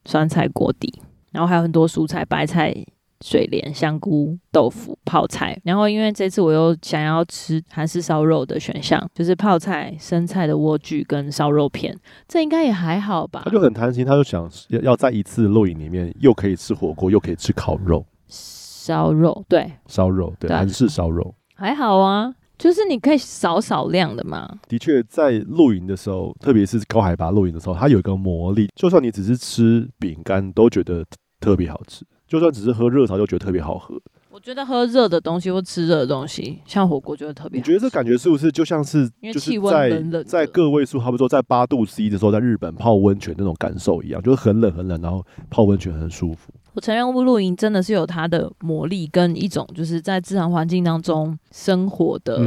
[0.05, 0.91] 酸菜锅底，
[1.31, 2.75] 然后还有很多蔬菜，白菜、
[3.21, 5.59] 水莲、香菇、豆腐、泡菜。
[5.63, 13.43] 然后因为这次我又想要吃韩式烧肉的选项，就是泡菜、生菜的莴苣跟烧肉片，这应该也还好吧？
[13.45, 18.05] 他就很贪心，他就想要要在一次露营里面又可以吃火锅，又可以吃烤肉。
[18.27, 24.57] 烧肉对，烧肉对，韩式烧肉还好啊，就是你可以少少量的嘛。
[24.67, 31.05] 的确，在露营的时候，特别是高海拔露营的时候，它有一个魔力，就算你只是吃饼干，都觉得
[31.39, 33.93] 特别好吃；就算只是喝热茶，就觉得特别好喝。
[34.29, 37.59] 我觉得喝热的东西或吃热的东西，像火锅就会特别。
[37.59, 46.53] 你觉得这感觉是不是就像是就是在在个位数，差不多在八度 C 的时候，在日本泡温泉那种感受一样，就是很冷很冷，然后泡温泉很舒服。
[46.73, 52.39] 我承认，露营真的是有它的魔力，跟一种就是在自然环境当中生活的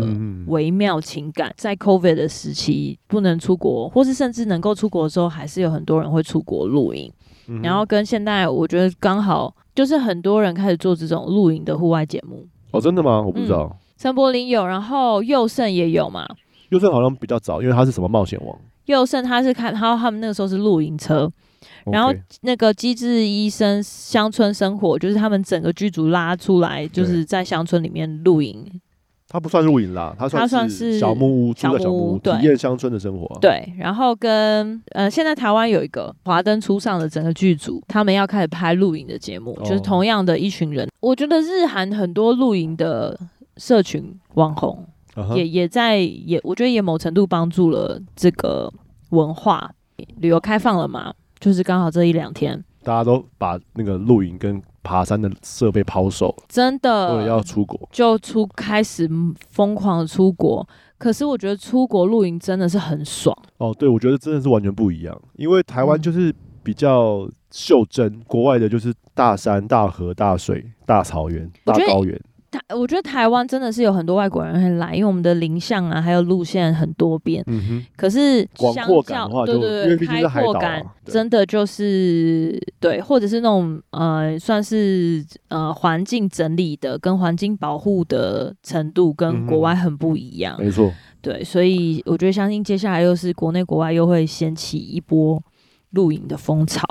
[0.46, 1.52] 微妙情感。
[1.58, 7.12] 在 COVID 的时期，不能出国，或是甚至能够出国的时候，还是有很多人会出国露营。
[7.62, 12.46] 然后跟现在，我觉得刚好就是很多人开始做这种露营的户外节目。
[12.70, 13.22] 哦，真的吗？
[13.22, 13.76] 我不知道。
[13.96, 16.26] 陈柏霖有，然后佑胜也有嘛？
[16.70, 18.58] 佑胜好像比较早，因为他是什么冒险王？
[18.86, 21.30] 佑胜他是看他他们那个时候是露营车。
[21.90, 28.66] 然后那个机智医生乡村生活，就是他们整个剧组拉出来，就是在乡村里面露营。
[29.34, 33.36] 他不算露营啦，他算是小木屋，小木屋体验乡村的生活。
[33.40, 40.88] 对，然后跟呃，现在台湾有一个华灯初上的整个剧组，他们要开始拍露营的节目，就是同样的一群人。
[41.00, 43.18] 我觉得日韩很多露营的
[43.56, 44.86] 社群网红，
[45.34, 48.72] 也也在也，我觉得也某程度帮助了这个
[49.08, 49.68] 文化
[50.18, 51.12] 旅游开放了嘛。
[51.40, 59.08] 就是刚好这一两天，大家都把那个露营跟爬山的设备抛售，真的，对，要出国就出开始
[59.50, 60.66] 疯狂的出国。
[60.98, 63.74] 可是我觉得出国露营真的是很爽哦。
[63.76, 72.18] 对，我觉得真的是完全不一样，因为台湾就是比较袖珍，嗯、国外的就是大山、大河、大水、大草原、大高原。
[72.74, 77.42] 我觉得台湾真的是有很多外国人会来，因为我们的林相啊，还有路线很多变。
[77.46, 77.86] 嗯哼。
[77.96, 90.56] 可是广阔感的话，对对对，开阔感真的就是对，或者是那种呃，算是呃环境整理的跟环境保护的程度跟国外很不一样。
[90.58, 90.92] 没错。
[91.20, 95.42] 对，所以我觉得相信接下来又是国内国外又会掀起一波
[95.92, 96.82] 露营的风潮。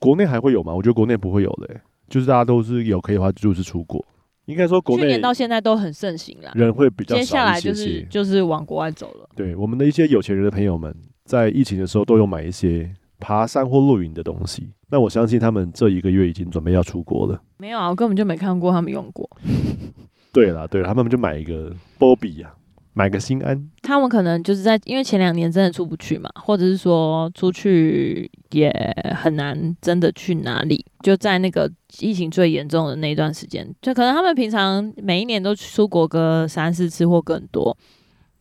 [0.00, 0.74] 国内还会有吗？
[0.74, 1.74] 我觉得国内不会有的，
[2.08, 4.02] 就是大家都是有可以的话，就是出国。
[4.48, 7.20] 应该说，国内去年到现在都很盛行了，人会比较少。
[7.20, 9.28] 接下来就是就是往国外走了。
[9.36, 10.94] 对，我们的一些有钱人的朋友们，
[11.26, 14.70] 在疫情的时候都有买一些爬山或露营的东西。
[14.90, 17.38] 那我相信他们这一个月已经准备要出国了。
[17.58, 19.28] 没有啊，我根本就没看过他们用过。
[20.32, 22.50] 对啦，对了，他们就买一个波比呀。
[22.98, 28.68] 买个心安，他们可能就是在因为前两年真的出不去嘛，或者是说出去也
[29.16, 37.76] 很难真的去哪里，就在那个疫情最严重的那一段时间，就可能他们平常每一年都出国个三四次或更多，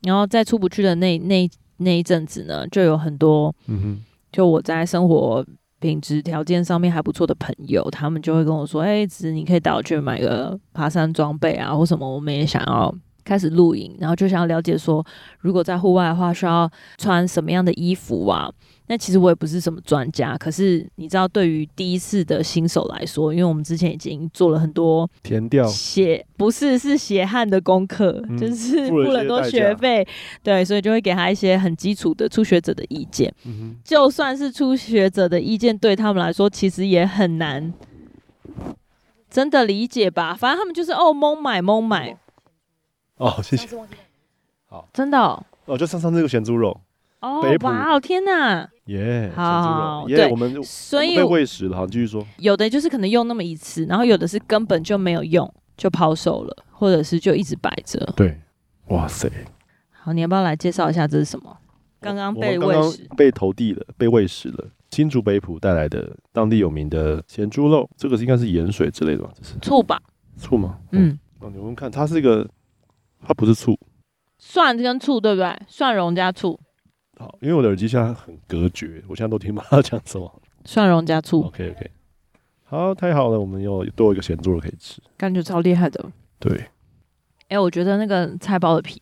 [0.02, 5.46] 然后在出不去的那那那一阵子呢，就有很多，嗯哼，就我在生活
[5.80, 12.92] 品质条件上面还不错的朋友，他们就会跟我说，哎，子你可以带我去买个爬山装备啊，或什么，我们也想要。
[13.28, 15.06] 开始露营，然后就想要了解说，
[15.40, 18.50] 如果在户外的话，需要穿什么样的衣服啊？
[18.90, 30.08] 那其实我也不是什么专家，可是你知道，对于第一次的新手来说，因为我们之前已经做了很多填掉血，不是是血汗的功课，嗯、就是付了很多学费，
[30.42, 33.34] 对，所以就会给他一些很基础的初学者的意见。
[33.46, 37.74] 嗯、就算是初学者的意见，对他们来说其实也很难
[39.30, 40.34] 真的理解吧？
[40.34, 42.18] 反正他们就是哦，蒙买蒙买。
[43.18, 43.68] 哦，谢谢。
[44.68, 46.80] 好，真的哦，哦，就上上这个咸猪肉。
[47.20, 48.70] 哦，哇哦，天哪！
[48.86, 52.26] 耶，好，对，我们所以被喂食了，好，继续说。
[52.38, 58.00] 有的就是可能用那么一次，然后有的是根本就没有用，就抛售了，或者是就一直摆着。
[58.16, 58.40] 对，
[58.90, 59.30] 哇塞。
[59.92, 61.58] 好，你要不要来介绍一下这是什么？
[62.00, 64.68] 刚刚被喂食，被投递了，被喂食了。
[64.92, 69.32] 新竹北埔带来的当地有名的咸猪肉，这个是应该是盐水之类的吧？
[69.36, 70.00] 这是醋吧？
[70.38, 70.78] 醋吗？
[70.92, 71.18] 嗯。
[71.40, 72.48] 哦，你们看，它是一个，
[73.26, 73.78] 它不是醋，
[74.38, 75.58] 蒜跟醋对不对？
[75.68, 76.60] 蒜蓉加醋。
[77.18, 80.42] 好，因为我的耳机现在很隔绝，我现在都听不到他讲什么。
[80.66, 81.42] 蒜蓉加醋。
[81.42, 81.92] OK OK，
[82.64, 86.12] 好，太好了，我们又多一个咸猪肉可以吃，感觉超厉害的。
[86.40, 86.56] 对，
[87.50, 89.02] 哎、欸，我觉得那个菜包的皮，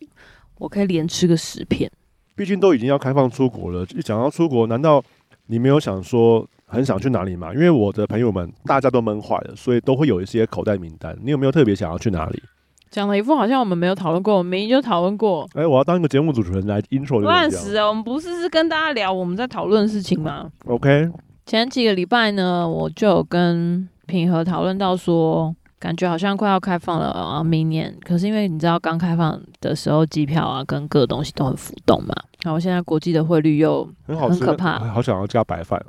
[0.58, 1.92] 我可以连吃个十片。
[2.36, 5.04] 毕竟都已经要开放出国了，一讲到出国，难道
[5.48, 7.54] 你没有想说很想去哪里吗？
[7.54, 11.18] 因为我的朋友们大家都闷坏了，所以都会有一些口袋名单。
[11.22, 12.42] 你有没有特别想要去哪里？
[12.96, 15.46] 讲了一副好像我们没有讨论过，我们明明就讨论过。
[15.54, 17.24] 哎、欸，我要当一个节目主持人来 intro 这个。
[17.24, 17.86] 乱死啊！
[17.90, 21.12] 我们不是是跟大家聊我们在讨论的事情吗？OK。
[21.46, 27.94] 前几个礼拜呢，我就有跟品和讨论到说，感觉好像快要开放了啊，明年。
[28.06, 32.16] 可是因为你知道刚开放的时候，机票啊跟各个东西都很浮动嘛。
[32.46, 35.86] 然后现在国际的汇率又很可怕，好想要加白饭。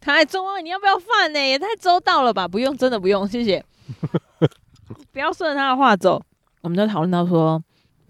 [0.00, 1.38] 太重了，你要不要饭呢？
[1.38, 2.48] 也太周到了吧？
[2.48, 3.62] 不用，真的不用，谢谢。
[5.12, 6.22] 不要顺着他的话走。
[6.68, 7.58] 我们就讨论到说，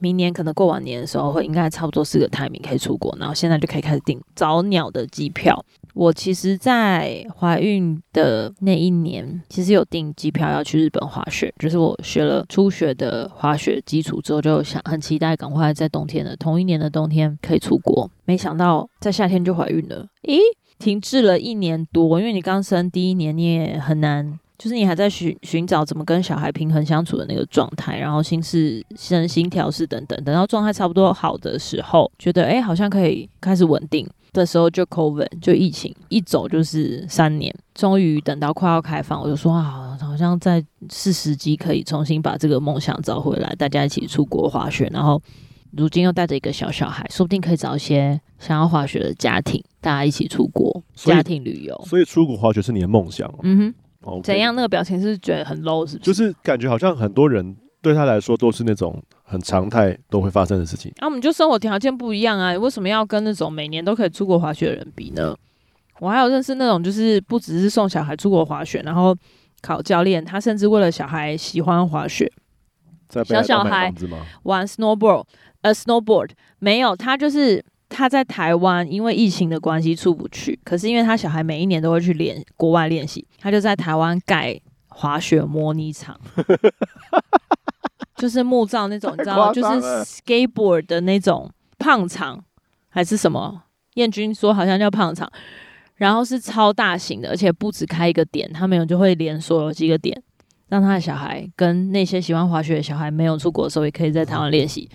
[0.00, 5.64] 明年可能过完年的时候会应该差不多是个泰米可以出国，然后现在就可以开始订早鸟的机票。
[5.94, 18.10] 我其实，在怀孕的那一年，其实有订机票要去日本滑雪，就是我学了初学的滑雪基础之后，就想很期待赶快在冬天的同一年的冬天可以出国。
[18.24, 20.40] 没想到在夏天就怀孕了，咦，
[20.80, 24.40] 停滞了一年多，因为你刚生第一年你也很难。
[24.58, 45.22] 就是你还在寻寻找怎么跟小孩平衡相处的那个状态，然后心事、身心调试等等，等到状态差不多好的时候，觉得哎、欸，好像可以开始稳定的时候，就 COVID 就疫情一走就是三年，终于等到快要开放，我就说啊，好像在是时机可以重新把这个梦想找回来，大家一起出国滑雪，然后
[45.70, 51.80] 如今又带着一个小小孩，说不定可以找一些想要滑雪的家庭，大家一起出国家庭旅游。
[51.86, 53.32] 所以出国滑雪是你的梦想？
[53.44, 53.74] 嗯哼。
[54.00, 54.54] Okay, 怎样？
[54.54, 56.10] 那个表情是觉得很 low，是不是？
[56.10, 60.92] 就是感觉好像很多人对他来说都是那种很常态都会发生的事情。
[60.98, 65.36] 啊，我们就生活条件不一样啊，为什么要跟那种每年都可以出国滑雪的人比呢？
[65.98, 69.16] 我还有认识那种，就是不只是送小孩出国滑雪，然后
[69.60, 72.32] 考教练，他甚至为了小孩喜欢滑雪，
[73.24, 73.92] 小小孩
[74.44, 75.24] 玩 snowboard，
[75.62, 76.30] 呃，snowboard
[76.60, 77.64] 没有，他就是。
[77.88, 86.18] 他在台湾因为疫情的关系出不去，可是因为他小孩每一年都会去练国外练习，他就在台湾盖滑雪模拟场，
[88.16, 89.52] 就是木造那种，你知道吗？
[89.52, 92.44] 就是 skateboard 的那种胖场
[92.88, 93.62] 还是什么？
[93.94, 95.30] 燕军说好像叫胖场，
[95.96, 100.22] 然后是超大型的，而且不止开一个点，他们有就会连锁有几个点，
[100.68, 104.88] 让他的小孩跟那些喜欢滑雪的小孩没有出国的时候，也可以在台湾练习。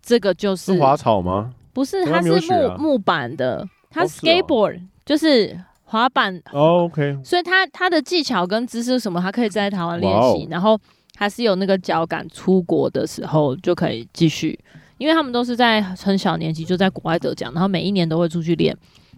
[0.00, 1.52] 这个就是，是滑草吗？
[1.76, 6.34] 不是，它是木木板的，它 skateboard、哦哦、就是滑板。
[6.50, 7.18] 哦，OK。
[7.22, 10.80] 所以它它的技巧跟姿势什么，它可以在台湾练习，哦、然后
[11.16, 14.58] 还是有那个脚感，出国的时候就可以继续。
[14.96, 18.74] 因为他们都是在很小年纪就在国外得奖，然后每一年都会出去练，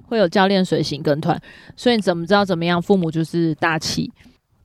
[0.08, 1.40] 会有教练随行跟团。
[1.76, 2.82] 所以你怎么知道怎么样？
[2.82, 4.10] 父母就是大气。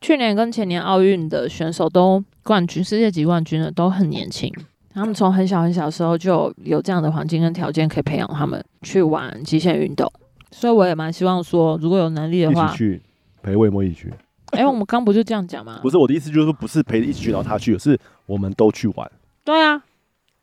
[0.02, 4.52] 去年跟前年奥运的选手都冠军，世界级冠军的都很年轻。
[4.94, 10.12] 他们从很小很小的时候就有这样的环境跟条件，可以培养他们去玩极限运动。
[10.52, 13.02] 所以我也蛮希望说，如果有能力的话，一起去
[13.42, 14.14] 陪魏墨一起去。
[14.52, 15.80] 哎、欸，我们刚不就这样讲吗？
[15.82, 19.12] 不是我的意思，就是说不是陪一起去，然后他去，是我们都去玩。
[19.44, 19.84] 对啊，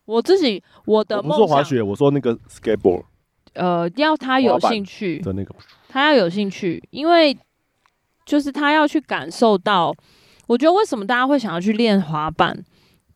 [0.05, 3.05] 我自己我的梦想，我滑雪，我说那个 skateboard。
[3.53, 5.55] 呃，要他有兴趣的那个，
[5.89, 7.37] 他要有兴趣，因为
[8.27, 9.95] 就是他要去感受到。
[10.49, 12.65] 我觉得为什么大家会想要去练滑板？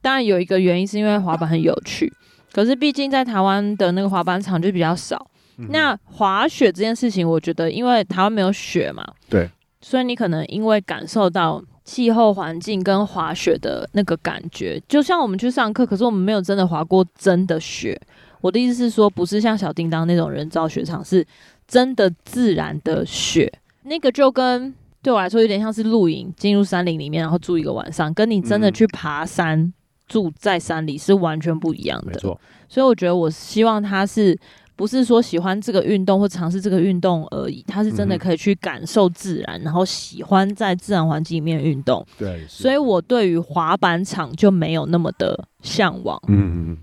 [0.04, 2.12] 当然有一个原因是因为滑板很有趣，
[2.52, 5.30] 可是毕竟在台湾的那个滑板场就比较少。
[5.56, 9.48] 嗯、那滑雪这件事情，我觉得因为台湾没有雪嘛，对，
[9.80, 17.98] 所以你可能因为感受到气候环境跟滑雪的那个感觉，就像我们去上课，可是我们没有真的滑过真的雪。
[18.42, 21.26] 我的意思是说，不是像小叮当那种人造雪场，是
[21.66, 23.50] 真的自然的雪，
[23.84, 29.72] 那个就跟对我来说有点像是露营，进入山林里面，然后住一个晚上，跟你真的去爬山、嗯、
[30.14, 32.20] 住在山里是完全不一样的。
[32.20, 32.38] 所
[32.76, 34.38] 以我觉得我希望他是。
[34.76, 42.04] 不是说喜欢这个运动或尝试这个运动而已，他是真的可以去感受自然，嗯、然后喜欢在自然环境里面运动。
[42.18, 46.20] 对，所以我对于滑板场就没有那么的向往。
[46.26, 46.78] 嗯嗯，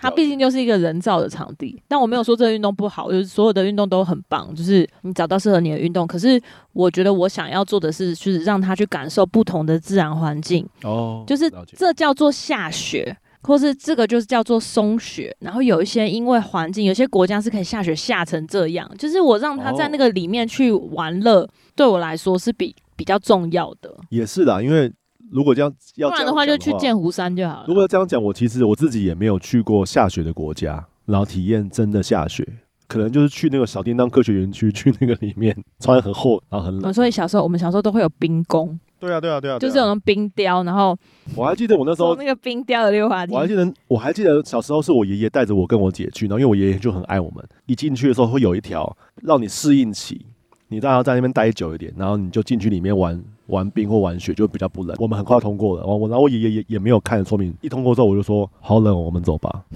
[0.00, 6.06] 它毕竟就是一个人造的场地，但我没有说这个运动不好，就是所有的运动都很棒，就是你找到适合你的运动。
[6.06, 6.40] 可是
[6.72, 10.66] 我觉得我想要做的是，就是让他去感受不同的自然环境。
[10.82, 13.16] 哦，就是这叫做下雪。
[13.40, 23.94] 或是这个就是叫做松雪，然后有一些因为环境，有些国家是可以下雪下成这样，就是我让他在那个里面去玩乐，哦、对我来说是比比较重要的。
[24.10, 24.92] 也是的，因为
[25.30, 27.64] 如果这样要，不然的话就去剑湖山就好了。
[27.68, 32.46] 如果要这样讲，我其实我自己也没有去过下雪的国家，然后体验真的下雪，
[32.86, 36.92] 可能就是去那个小叮当科学园区，去那个里面穿很厚，然后很冷。
[36.92, 38.78] 所以小时候我们小时候都会有冰宫。
[39.00, 40.98] 对啊，对啊，对啊，就是有那种冰雕，然后
[41.36, 50.26] 我还记得我那时候那个冰雕的溜滑梯，我还记得我还记得小时候是我爷爷带着我跟我姐去，然后因为我爷爷就很爱我们，一进去的时候会有一条让你适应期，
[50.68, 54.96] 你当然要在那边待久一点，然后你就进去里面玩玩冰或玩雪，就比较不冷。
[55.00, 59.64] 我们很快通过了，然后我然后我爷爷也也没有看说明，一通过之后我就说好冷，我们走吧，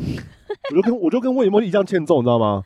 [0.70, 2.62] 我就跟我就跟魏莫一样欠揍，你知道吗？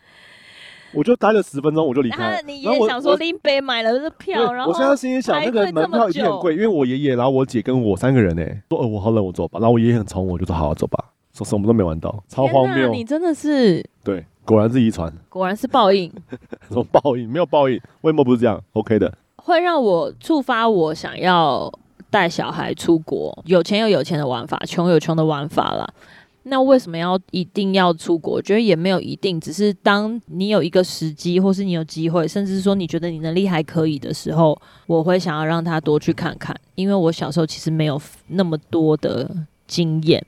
[0.95, 2.23] 我就待了十分钟，我就离开。
[2.23, 9.59] 然后你爷爷想说林北买了这票，然后我现在心里想，那个门票一定很贵，因为我爷爷，然后我姐跟我三个人呢，说呃我好冷，我走吧。
[9.61, 11.05] 然后我爷爷很宠我，就说好好走吧，
[11.35, 12.91] 说什么都没玩到，超荒谬。
[12.91, 16.11] 你真的是对，果然是遗传，果然是报应。
[16.71, 17.29] 什么报应？
[17.29, 21.71] 没有报应，为什么不是这样？OK 的，会让我触发我想要
[22.09, 25.87] 带小孩出国，有钱有有钱的玩法，穷有穷的玩法啦。
[26.49, 28.35] 那为什么要一定要出国？
[28.35, 36.55] 我觉得也没有一定，只是当你有一个时机，或是你有机会，甚至说你觉得你能力还可以的时候，我会想要让他多去看看。
[36.77, 39.29] 因为我小时候其实没有那么多的
[39.67, 40.25] 经验，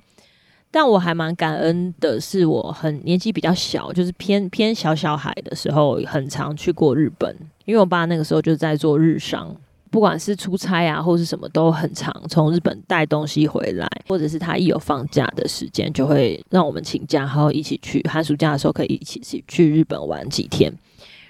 [0.70, 9.56] 但我还蛮感恩的是，我很年纪比较小，就是偏偏小小孩的时候，很常去过日本，因为我爸那个时候就在做日商。
[9.90, 20.70] 不管是出差啊，或是什么都很常从日本带东西回来，或者是他一有放假的时间，就会让我们请假，然后一起去寒暑假的时候可以一起去去日本玩几天。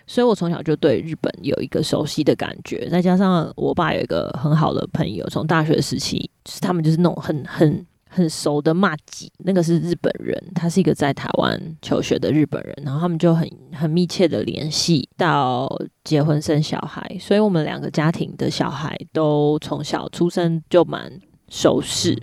[0.09, 7.86] 所以我从小就对日本有一个熟悉的感觉，再加上我爸有一个很好的朋友，从大学时期，就是他们就是那种很很。
[8.18, 15.68] 很熟的骂吉，那个是日本人，他是一个在台湾求学的日本人，然后他们就很很密切的联系到
[16.02, 21.10] 结婚生小孩，所以我们两个家庭的小孩都从小出生就蛮
[21.48, 22.20] 熟识，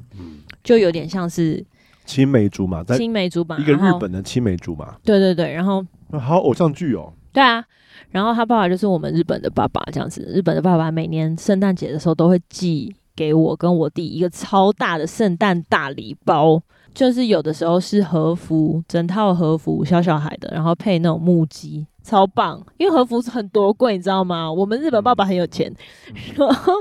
[0.64, 1.66] 就有点像是
[2.06, 5.84] 青梅竹马，青梅竹马，一个日本的青梅竹马，对对对，然后
[6.20, 7.64] 好偶像剧哦，对啊，
[8.12, 12.94] 然后他爸爸就是我们日本的爸爸，这样子，日本的爸爸每年圣诞节的时候都会寄。
[13.16, 16.62] 给我跟我弟一个超大的圣诞大礼包，
[16.94, 22.62] 就是有的时候是和服，整套和服，小小孩的，然后配那种木屐，超棒。
[22.78, 24.52] 因为和服是很多贵，你知道吗？
[24.52, 25.74] 我们日本爸爸很有钱，
[26.36, 26.74] 然后。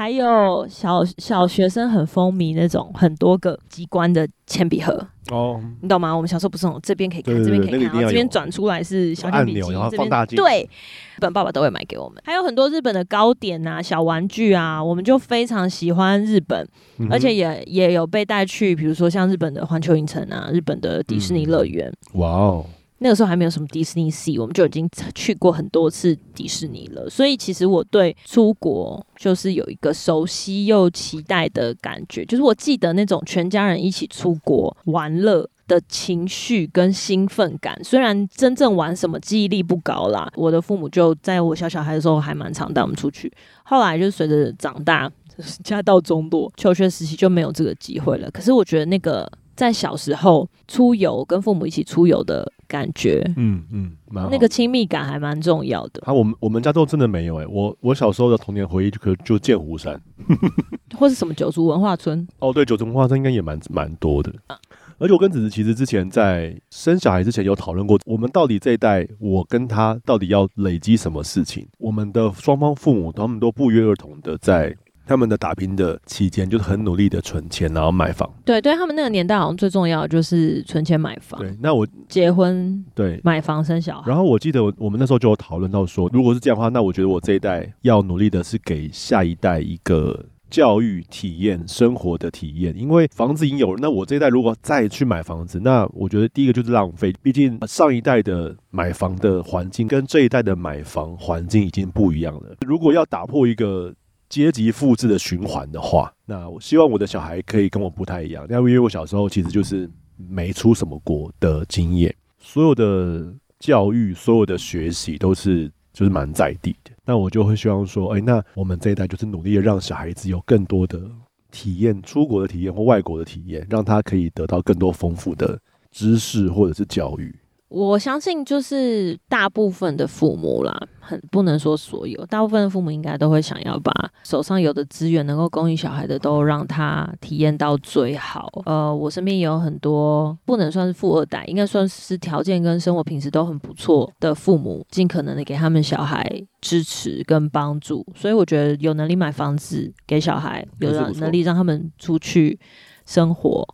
[0.00, 6.10] 还有小小学生很风靡那种很多个机关的铅笔盒哦，你懂吗？
[6.10, 10.42] 我们小时候不是那种这边可以看，这边可以看，然后这边转出来是小铅笔机，然后放大镜。
[10.42, 12.16] 对，日本爸爸都会买给我们。
[12.24, 21.92] 还有很多日本的糕点啊、小玩具啊，我们就非常喜欢日本，嗯、而且也也有被带去，比如说像日本的环球影城啊、日本的迪士尼乐园。
[22.14, 22.64] 哇哦！
[23.02, 27.08] 那个时候还没有什么迪士尼 C，我们就已经去过很多次迪士尼了。
[27.08, 37.82] 所以其实我对出国就是有一个熟悉又期待的感觉，就是我记得那种全家人一起出国玩乐的情绪跟兴奋感。
[37.82, 43.32] 虽然真正玩什么记忆力不高啦，我的父母就在我小小孩的时候还蛮常带我们出去。
[43.62, 45.10] 后来就随着长大，
[45.64, 48.30] 家道中落，求学时期就没有这个机会了。
[48.30, 49.26] 可是我觉得那个。
[49.60, 53.92] 在小时候出游，跟父母一起出游的感觉，嗯嗯，
[54.30, 56.00] 那个亲密感还蛮重要的。
[56.06, 60.00] 啊，我们我们家都真的没有哎、欸，我我小时候的童年回忆就可就剑湖山，
[60.96, 62.26] 或是什么九族文化村。
[62.38, 64.32] 哦，对，九族文化村应该也蛮蛮多的。
[64.46, 64.56] 啊，
[64.96, 71.66] 而且我跟子子其实之前在生小孩之前有讨论过，我们到底这一代，我跟他到底要累积什么事情？
[71.76, 74.74] 我们的双方父母他们都不约而同的在。
[75.10, 78.32] 他们的打拼的期间，就是很努力的存钱，然后买房。
[78.44, 81.40] 对，对他们那个年代，好像最重要的就是存钱买房。
[81.40, 84.04] 对，那我结婚，对，买房生小孩。
[84.06, 92.72] 然后我记得我我们那时候就有讨论到说，如果是这样的话，那我觉得我这一代要努力的是给下一代一个教育体验、生活的体验。
[92.78, 97.12] 因为房子已经有了，那我这一代如果再去买房子，那我觉得第一个就是浪费。
[97.20, 102.54] 毕竟上一代的买房的环境跟这一代的买房环境已经不一样了。
[102.64, 103.92] 如果要打破一个
[104.30, 108.46] 阶级复制的循环的话，那我希望我的小孩可以跟我不太一样。
[108.48, 115.70] 那因为我小时候其实就是没出什么国的经验，所有的教育、所有的学习都是。
[115.92, 121.02] 就是蛮在地的，那我就会希望说，哎、那我们这一代就是努力的让小孩子有更多的
[121.50, 125.60] 体验，出国的体验或外国的体验，让他可以得到更多丰富的
[125.90, 127.34] 知识或者是教育。
[127.70, 133.92] 我相信，就是大部分的父母啦，很不能说所有，大部分的父母应该都会想要把
[134.24, 138.50] 手上有的资源能够供应小孩的，都让他体验到最好。
[138.66, 146.28] 呃，我身边也有很多不能算是富二代，应该算是条件跟生活品质都很不错的父母，尽可能的给他们小孩
[146.60, 148.04] 支持跟帮助。
[148.16, 152.58] 所以我觉得有能力买房子给小孩，有能力让他们出去
[153.06, 153.64] 生活，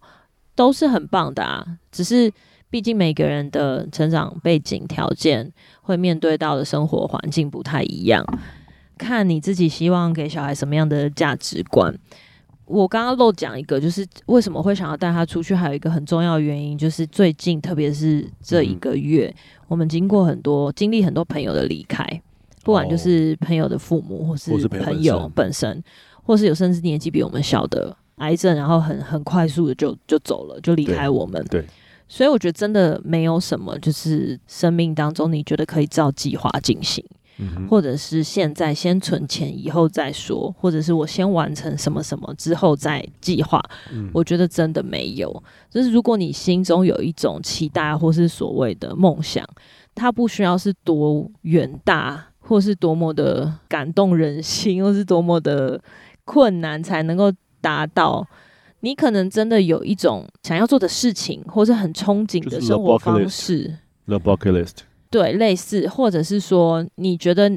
[0.54, 1.64] 都是很棒的啊。
[1.90, 2.30] 只是。
[2.68, 5.50] 毕竟每个人的成长背景条件，
[5.82, 8.24] 会面对到的生活环境不太一样，
[8.98, 11.96] 看你自己希望给小孩什么样的价值观。
[12.64, 22.04] 我刚刚漏讲一个，就是为什么会想要带他出去，还有一个很重要的原因，就是最近特别是这一个月，嗯、我们经过很多经历很多朋友的离开，
[22.64, 25.80] 不管就是朋友的父母，或是朋友本身，
[26.24, 31.40] 或是有甚至年纪比我们小的癌症，然后很很快速的就就走了，就离开我们。
[31.48, 31.60] 对。
[31.60, 31.66] 对
[32.08, 37.04] 所以我觉得真的没有什么，就是生命当中你觉得可以照计划进行，
[37.38, 43.60] 嗯，或者是现在先存钱，以后再说，或者是我先完成什么什么之后再计划。
[43.92, 45.42] 嗯，我觉得真的没有。
[45.68, 49.44] 就是如果你心中有一种期待，或是所谓的梦想，
[49.94, 55.82] 它不需要是多远大，或是多么的感动人心，或是多么的
[56.24, 58.24] 困难才能够达到。
[58.80, 63.78] 你可能真的有一种想要做的事情，或是很憧憬的生活方式。
[64.06, 64.76] The bucket list，
[65.10, 67.50] 对，类似，或者是说，你觉得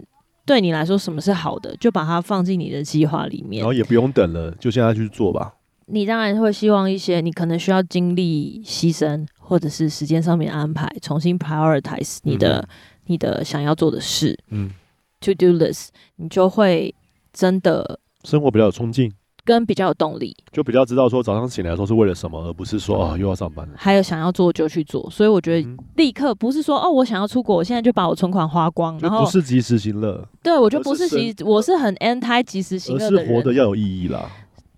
[0.45, 5.53] 对你来说什么是好的，就把它放进你的计划里面，然后也不用等了，就现在去做吧。
[5.91, 12.67] 你当然会希望一些你可能需要经历牺牲，或者是时间上面安排，重新 prioritize 你的、嗯、
[13.05, 14.37] 你的想要做的事。
[14.49, 14.71] 嗯
[15.19, 16.93] ，to do list，你就会
[17.33, 19.11] 真的生活比较有冲劲。
[19.49, 23.73] 跟比较有动力，就比较知道说早上醒来的时候是为了什么，而不是说啊又要上班了。
[23.75, 30.23] 还有想要做就去做，所以我觉得立刻不是说哦，我想要出国，我现在就把我存款花光，然后不是及时行乐。
[30.43, 34.29] 对，我就不是及，我是很 anti 及时行乐的人，而是活得要有意义啦。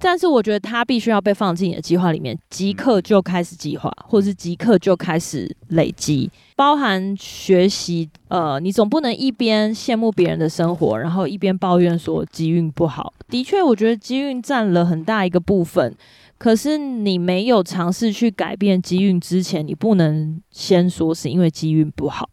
[0.01, 8.09] 但是我觉得它必须要被放进你的计划里面，即刻就开始计划，或者是即刻就开始累积，包含学习。
[8.27, 13.13] 呃，你总不能一边羡慕别人的生活，然后一边抱怨说机运不好。
[13.29, 15.95] 的确，我觉得机运占了很大一个部分。
[16.37, 22.27] 可是你没有尝试去改变机运之前，你不能先说是因为机运不好。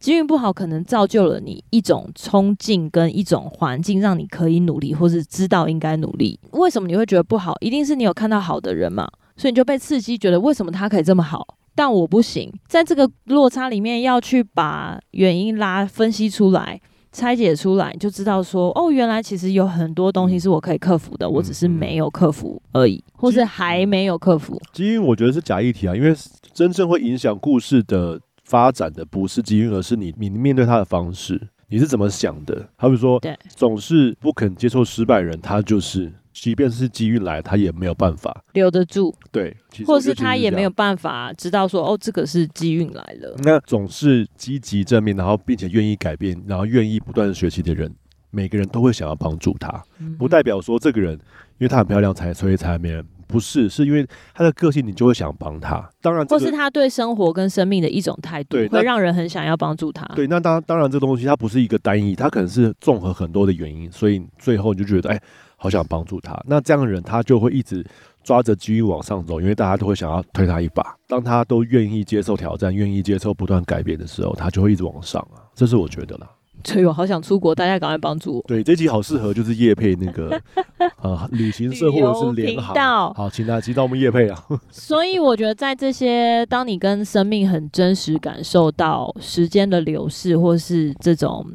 [0.00, 6.40] 机运不好，可能造就了你一种冲劲跟一种环境，让你可以努力，或是知道应该努力。
[6.52, 7.54] 为什么你会觉得不好？
[7.60, 12.50] 一定是你有看到好的人嘛，所以你就被刺激，觉得为什么他可以这么好，但我不行。
[12.66, 16.80] 在这个落差里面，要去把原因拉分析出来、
[17.12, 24.58] 拆解出来，就知道说，哦，原来其实有很多东西是我可以克服的，我只是没有克服而已，或是还没有克服。
[24.72, 26.16] 机运我觉得是假议题啊，因为
[26.54, 28.18] 真正会影响故事的。
[28.50, 32.68] 发展的不是机运，而是你你面对他的方式，你是怎么想的？
[32.74, 39.14] 好比说，对，总是不肯接受失败人，他就是，即便是机遇来，他也没有办法留得住。
[39.30, 43.36] 对，或是他也没有办法知道说，哦，这个是机运来了。
[43.44, 47.94] 那总是积极正面，然后并且愿意改变，然后愿意不断学习的人，
[48.32, 53.06] 每个人都会想要帮助他，嗯，不代表说这个人因为他很漂亮才所以才没人。
[53.30, 55.88] 不是，是因为他的个性，你就会想帮他。
[56.02, 60.04] 当然、这个，或是他对生活跟生命的一种态度，会让人很想要帮助他。
[60.14, 65.20] 对，那当当然，这东西它不是一个单一，它可能是综合很多的原因，所以最后你就觉得，哎，
[65.56, 66.38] 好想帮助他。
[66.46, 67.84] 那这样的人，他就会一直
[68.24, 70.94] 抓着机遇往上走，因为大家都会想要推他一把。
[71.06, 75.40] 当他都愿意接受挑战，愿意接受不断改变的时候，他就会一直往上啊。
[75.54, 76.28] 这是我觉得啦。
[76.64, 78.44] 所以我好想出国，大家赶快帮助我。
[78.46, 80.40] 对，这集好适合就是叶配那个
[81.02, 83.14] 呃旅行社或者是联航。
[83.14, 84.44] 好，请大家记到我们叶配啊。
[84.70, 91.46] 所以我觉得在这些，当你跟生命很真实感受到时间的流逝，或是这种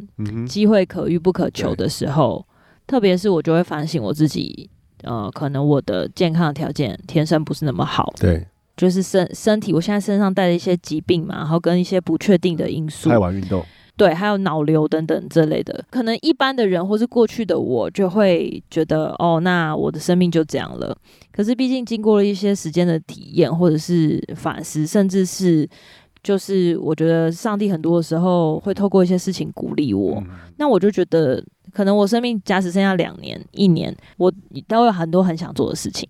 [0.48, 2.54] 机会可遇不可求的时候，嗯、
[2.88, 4.70] 特别是我就会反省我自己，
[5.04, 8.14] 呃，可能我的健康的条件天生不是那么好。
[8.20, 8.46] 对，
[8.76, 13.10] 就是身身体，我现在身上带着一些疾病嘛，然后跟一些不确定的因素。
[13.10, 13.64] 太晚运动。
[13.98, 15.84] 对，还有脑瘤等等这类的。
[15.90, 20.98] 可能一般的人或是过去的我就会觉得，哦，那我的生命就这样了。
[21.32, 25.68] 可是毕竟经过了一些时间的体验，或者是反思，甚至是
[26.24, 30.28] 就是我觉得上帝很多的时候会透过一些事情鼓励我，嗯、
[30.58, 31.44] 那我就觉得。
[31.74, 34.32] 可能我生命假使剩下两年、一年，我
[34.66, 36.08] 都有很多很想做的事情。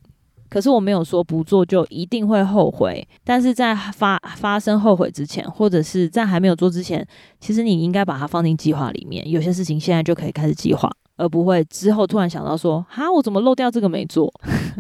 [0.56, 3.06] 可是我没有说不做就一定会后悔。
[3.26, 7.06] 但是在发发生后悔之前，或者是在还没有做之前，
[7.42, 9.30] 其实你应该把它放进计划里面。
[9.30, 14.34] 有些事情现在就可以开始计划，而不会之后突然想到说：“哈，我怎么漏掉这个没做？”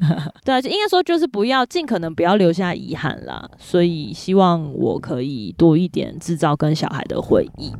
[0.45, 3.45] 对啊，就应该说就是不要尽可能不要留下遗憾啦。
[3.57, 7.73] 所以希望我可以多一点制造跟小孩的回忆。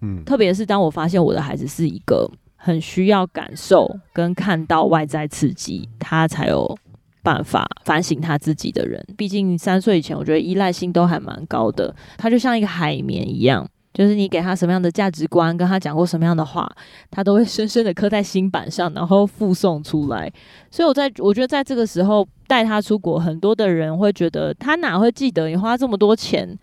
[0.00, 6.78] 嗯特别是当我发现我的孩子是一个很需要感受跟看到外在刺激，他才有
[7.24, 9.04] 办法反省他自己的人。
[9.16, 11.92] 毕竟三岁以前，我觉得依赖性都还蛮高的。
[12.16, 16.70] 他就像一个海绵一样，就是你给他什么样的价值观，跟他讲过什么样的话，
[17.10, 20.30] 他都会深深的刻在心板上，然后附送出来。
[20.70, 26.56] 所以我在我觉得在这个时候带他出国，很多的人会觉得他哪会记得你花这么多钱。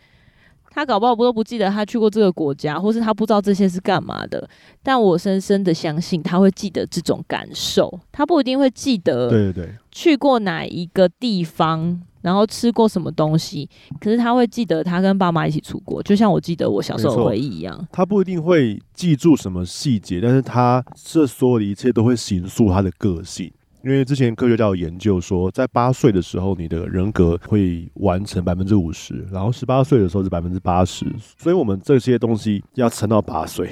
[0.74, 4.50] 他搞不好不都不记得他去过这个国家，或是他不知道这些是干嘛的。
[4.82, 8.00] 但我深深的相信他会记得这种感受。
[8.12, 13.70] 他不一定会记得，对对对，去过哪一个地方，然后吃过什么东西。
[14.00, 17.88] 可是他会记得他跟爸妈一起出国，就像我记得我小时候的回忆一样。
[17.92, 23.52] 他不一定会记住什么细节，但是他这所有的一切都会形塑他的个性。
[23.84, 31.06] 因为之前科学家有研究说，在八岁的时候，你的人格会完成百分之五十，然后十八岁的时候是百分之八十，
[31.38, 33.70] 所以我们这些东西要撑到八岁。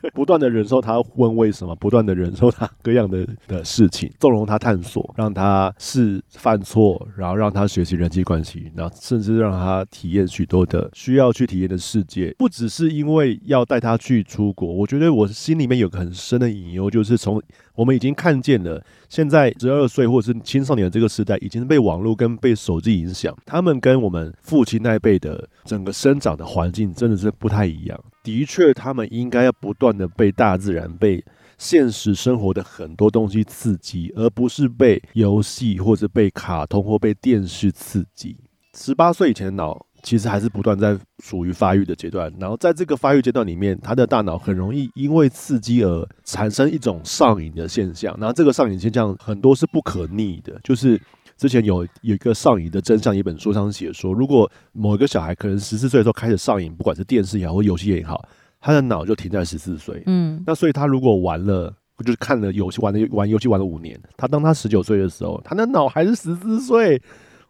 [0.14, 12.34] 不断的忍受他问为什么，不断的忍受他各样的的事情，纵容他探索，让他试犯错，然后让他学习人际关系，然后甚至让他体验许多的需要去体验的世界。
[12.38, 17.42] 不只是因为要带他去出国，我觉得我心里面有个很深的隐忧，就是从
[17.74, 27.98] 我们已经看见了，现在十二岁或者是青少年的这个时代，已经被网络跟被手机影响，他们跟我们父亲那一辈的整个生长的环境真的是不太一样。
[28.28, 31.24] 的确，他们应该要不断的被大自然、被
[31.56, 38.36] 现实生活的很多东西刺激，而不是被游戏或者被卡通或被电视刺激。
[38.76, 51.00] 十八岁以前脑其实还是不断在属于发育的阶段，然后在这个发育阶段里面，他的大脑很容易因为刺激而产生一种上瘾的现象，然后这个上瘾现象很多是不可逆的，就是。
[51.38, 58.28] 之前有有一个上瘾的真相，一本书上写说，如果某一个小孩可能十四岁的时候开始上瘾，不管是电视也好或游戏也好，
[58.60, 60.02] 他的脑就停在十四岁。
[60.06, 61.72] 嗯，那所以他如果玩了，
[62.04, 67.00] 就是看了游戏玩了玩游戏玩了五年，他当他十九岁的时候，他的脑还是十四岁。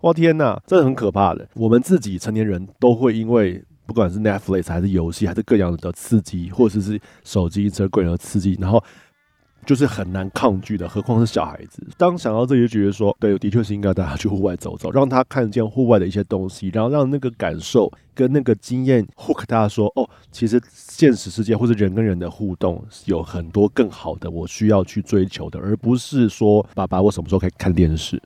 [0.02, 1.48] 哇天哪，这是很可怕的。
[1.54, 8.84] 我们自己成年人都会因为不管是 Netflix 还是游戏还是各样的刺激，或者是手机这个人的刺激，然后。
[9.68, 11.86] 就是很难抗拒的，何况是小孩子。
[11.98, 28.18] 当想到这些，觉得说，对，的确是应该带他去户外走走，让他看见户外的一些东西，然后让那个感受跟那个经验 hook 他说，哦，其实现实世界或者人跟人的互动有很多更好的，我需要去追求的，而不是说，爸爸，我什么时候可以看电视？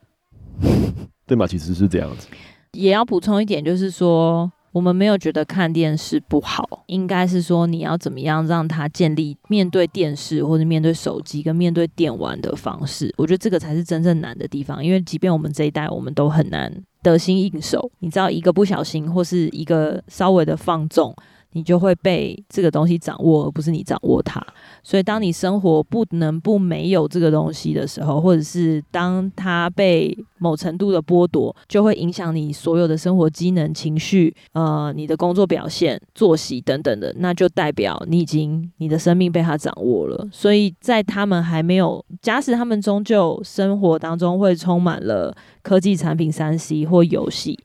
[1.26, 1.44] 对吗？
[1.44, 2.28] 其实是这样子。
[2.70, 4.48] 也要补充一点，就是说。
[4.72, 13.12] 我们没有觉得看电视不好，应该是说你要怎么样让他建立面对电视或者面对手机跟面对电玩的方式。
[13.18, 17.90] 我觉得这个才是真正难的地方，因为即便我们这一代，我们都很难得心应手。
[17.98, 21.14] 你知道，一个不小心或是一个稍微的放纵。
[21.52, 24.44] 你就会被这个东西掌握，而不是你掌握它。
[24.82, 40.28] 所以，当你生活不能不没有这个东西的时候，或者是当它被某程度的剥夺，就会影响你所有的生活机能、情绪、呃，你的工作表现、作息等等的，那就代表你已经你的生命被它掌握了。
[40.32, 47.58] 所以在他们还没有，假使他们终究生活当中会充满了科技产品、三 C 或游戏。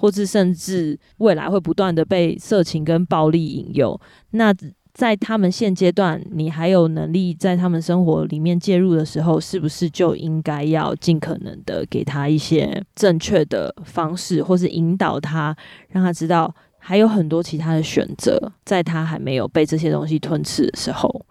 [0.00, 4.50] 或是甚至未来会不断的被色情跟暴力引诱，那
[4.94, 15.54] 在他们现阶段，你还有能力在他们生活里面介入的时候，是不是就应该要尽可能的给他一些正确的方式，或是引导他，
[15.90, 21.26] 让他知道还有很多其他的选择，在他还没有被这些东西吞噬的时候。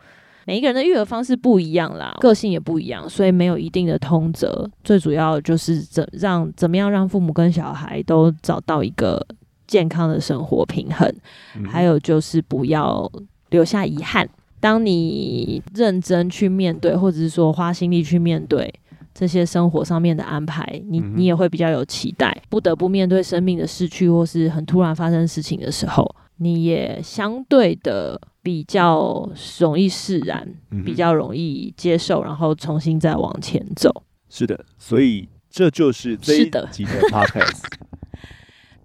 [0.49, 4.67] 每一个人的育儿方式不一样啦，个性也不一样，所以没有一定的通则。
[4.83, 9.23] 最主要就是怎让怎么样让父母跟小孩都找到一个
[9.67, 11.07] 健康的生活平衡，
[11.55, 13.07] 嗯、还有就是不要
[13.51, 14.27] 留下遗憾。
[14.59, 18.73] 当你认真去面对，或者是说花心力去面对
[19.13, 22.35] 这些生活上面的安排，你你也会比较有期待。
[22.49, 26.15] 不得不面对生命的逝去，或是很突然发生事情的时候。
[26.39, 29.29] 你也相对的比较
[29.59, 34.03] 容易释然，嗯、比较容易接受，然后重新再往前走。
[34.29, 37.63] 是的，所以这就是这一集的 podcast。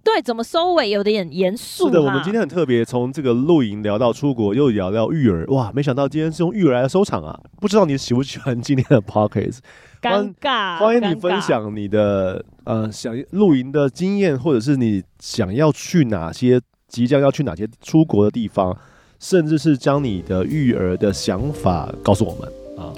[0.03, 1.87] 对，怎么收尾有点严肃。
[1.87, 7.39] 是的，我们今天很特别，从这个露营聊到出国，又聊聊育儿，哇，没想到今天是用育儿来收场啊！
[7.59, 9.59] 不知道你喜不喜欢今天的 podcast？
[9.99, 16.61] 尴尬，欢迎你分享你的呃想露营的经验，或者是你想要去哪些，
[16.95, 18.73] 即将要去哪些出国的地方，
[19.19, 22.93] 甚至是将你的育儿的想法告诉我们啊。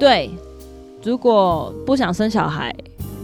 [0.00, 0.28] 对，
[1.04, 2.74] 如果不想生小孩，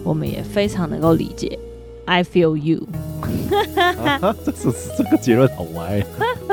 [0.04, 1.58] 我们也非常能够理解。
[2.04, 2.86] I feel you。
[3.76, 6.00] 啊、这是这个结论好歪。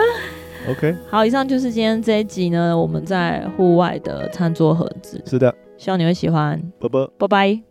[0.68, 5.22] OK，好，以上就是今天这一集呢，我们在户外的餐桌盒子。
[5.28, 6.60] 是的，希望你会喜欢。
[6.80, 7.69] 拜拜，拜拜。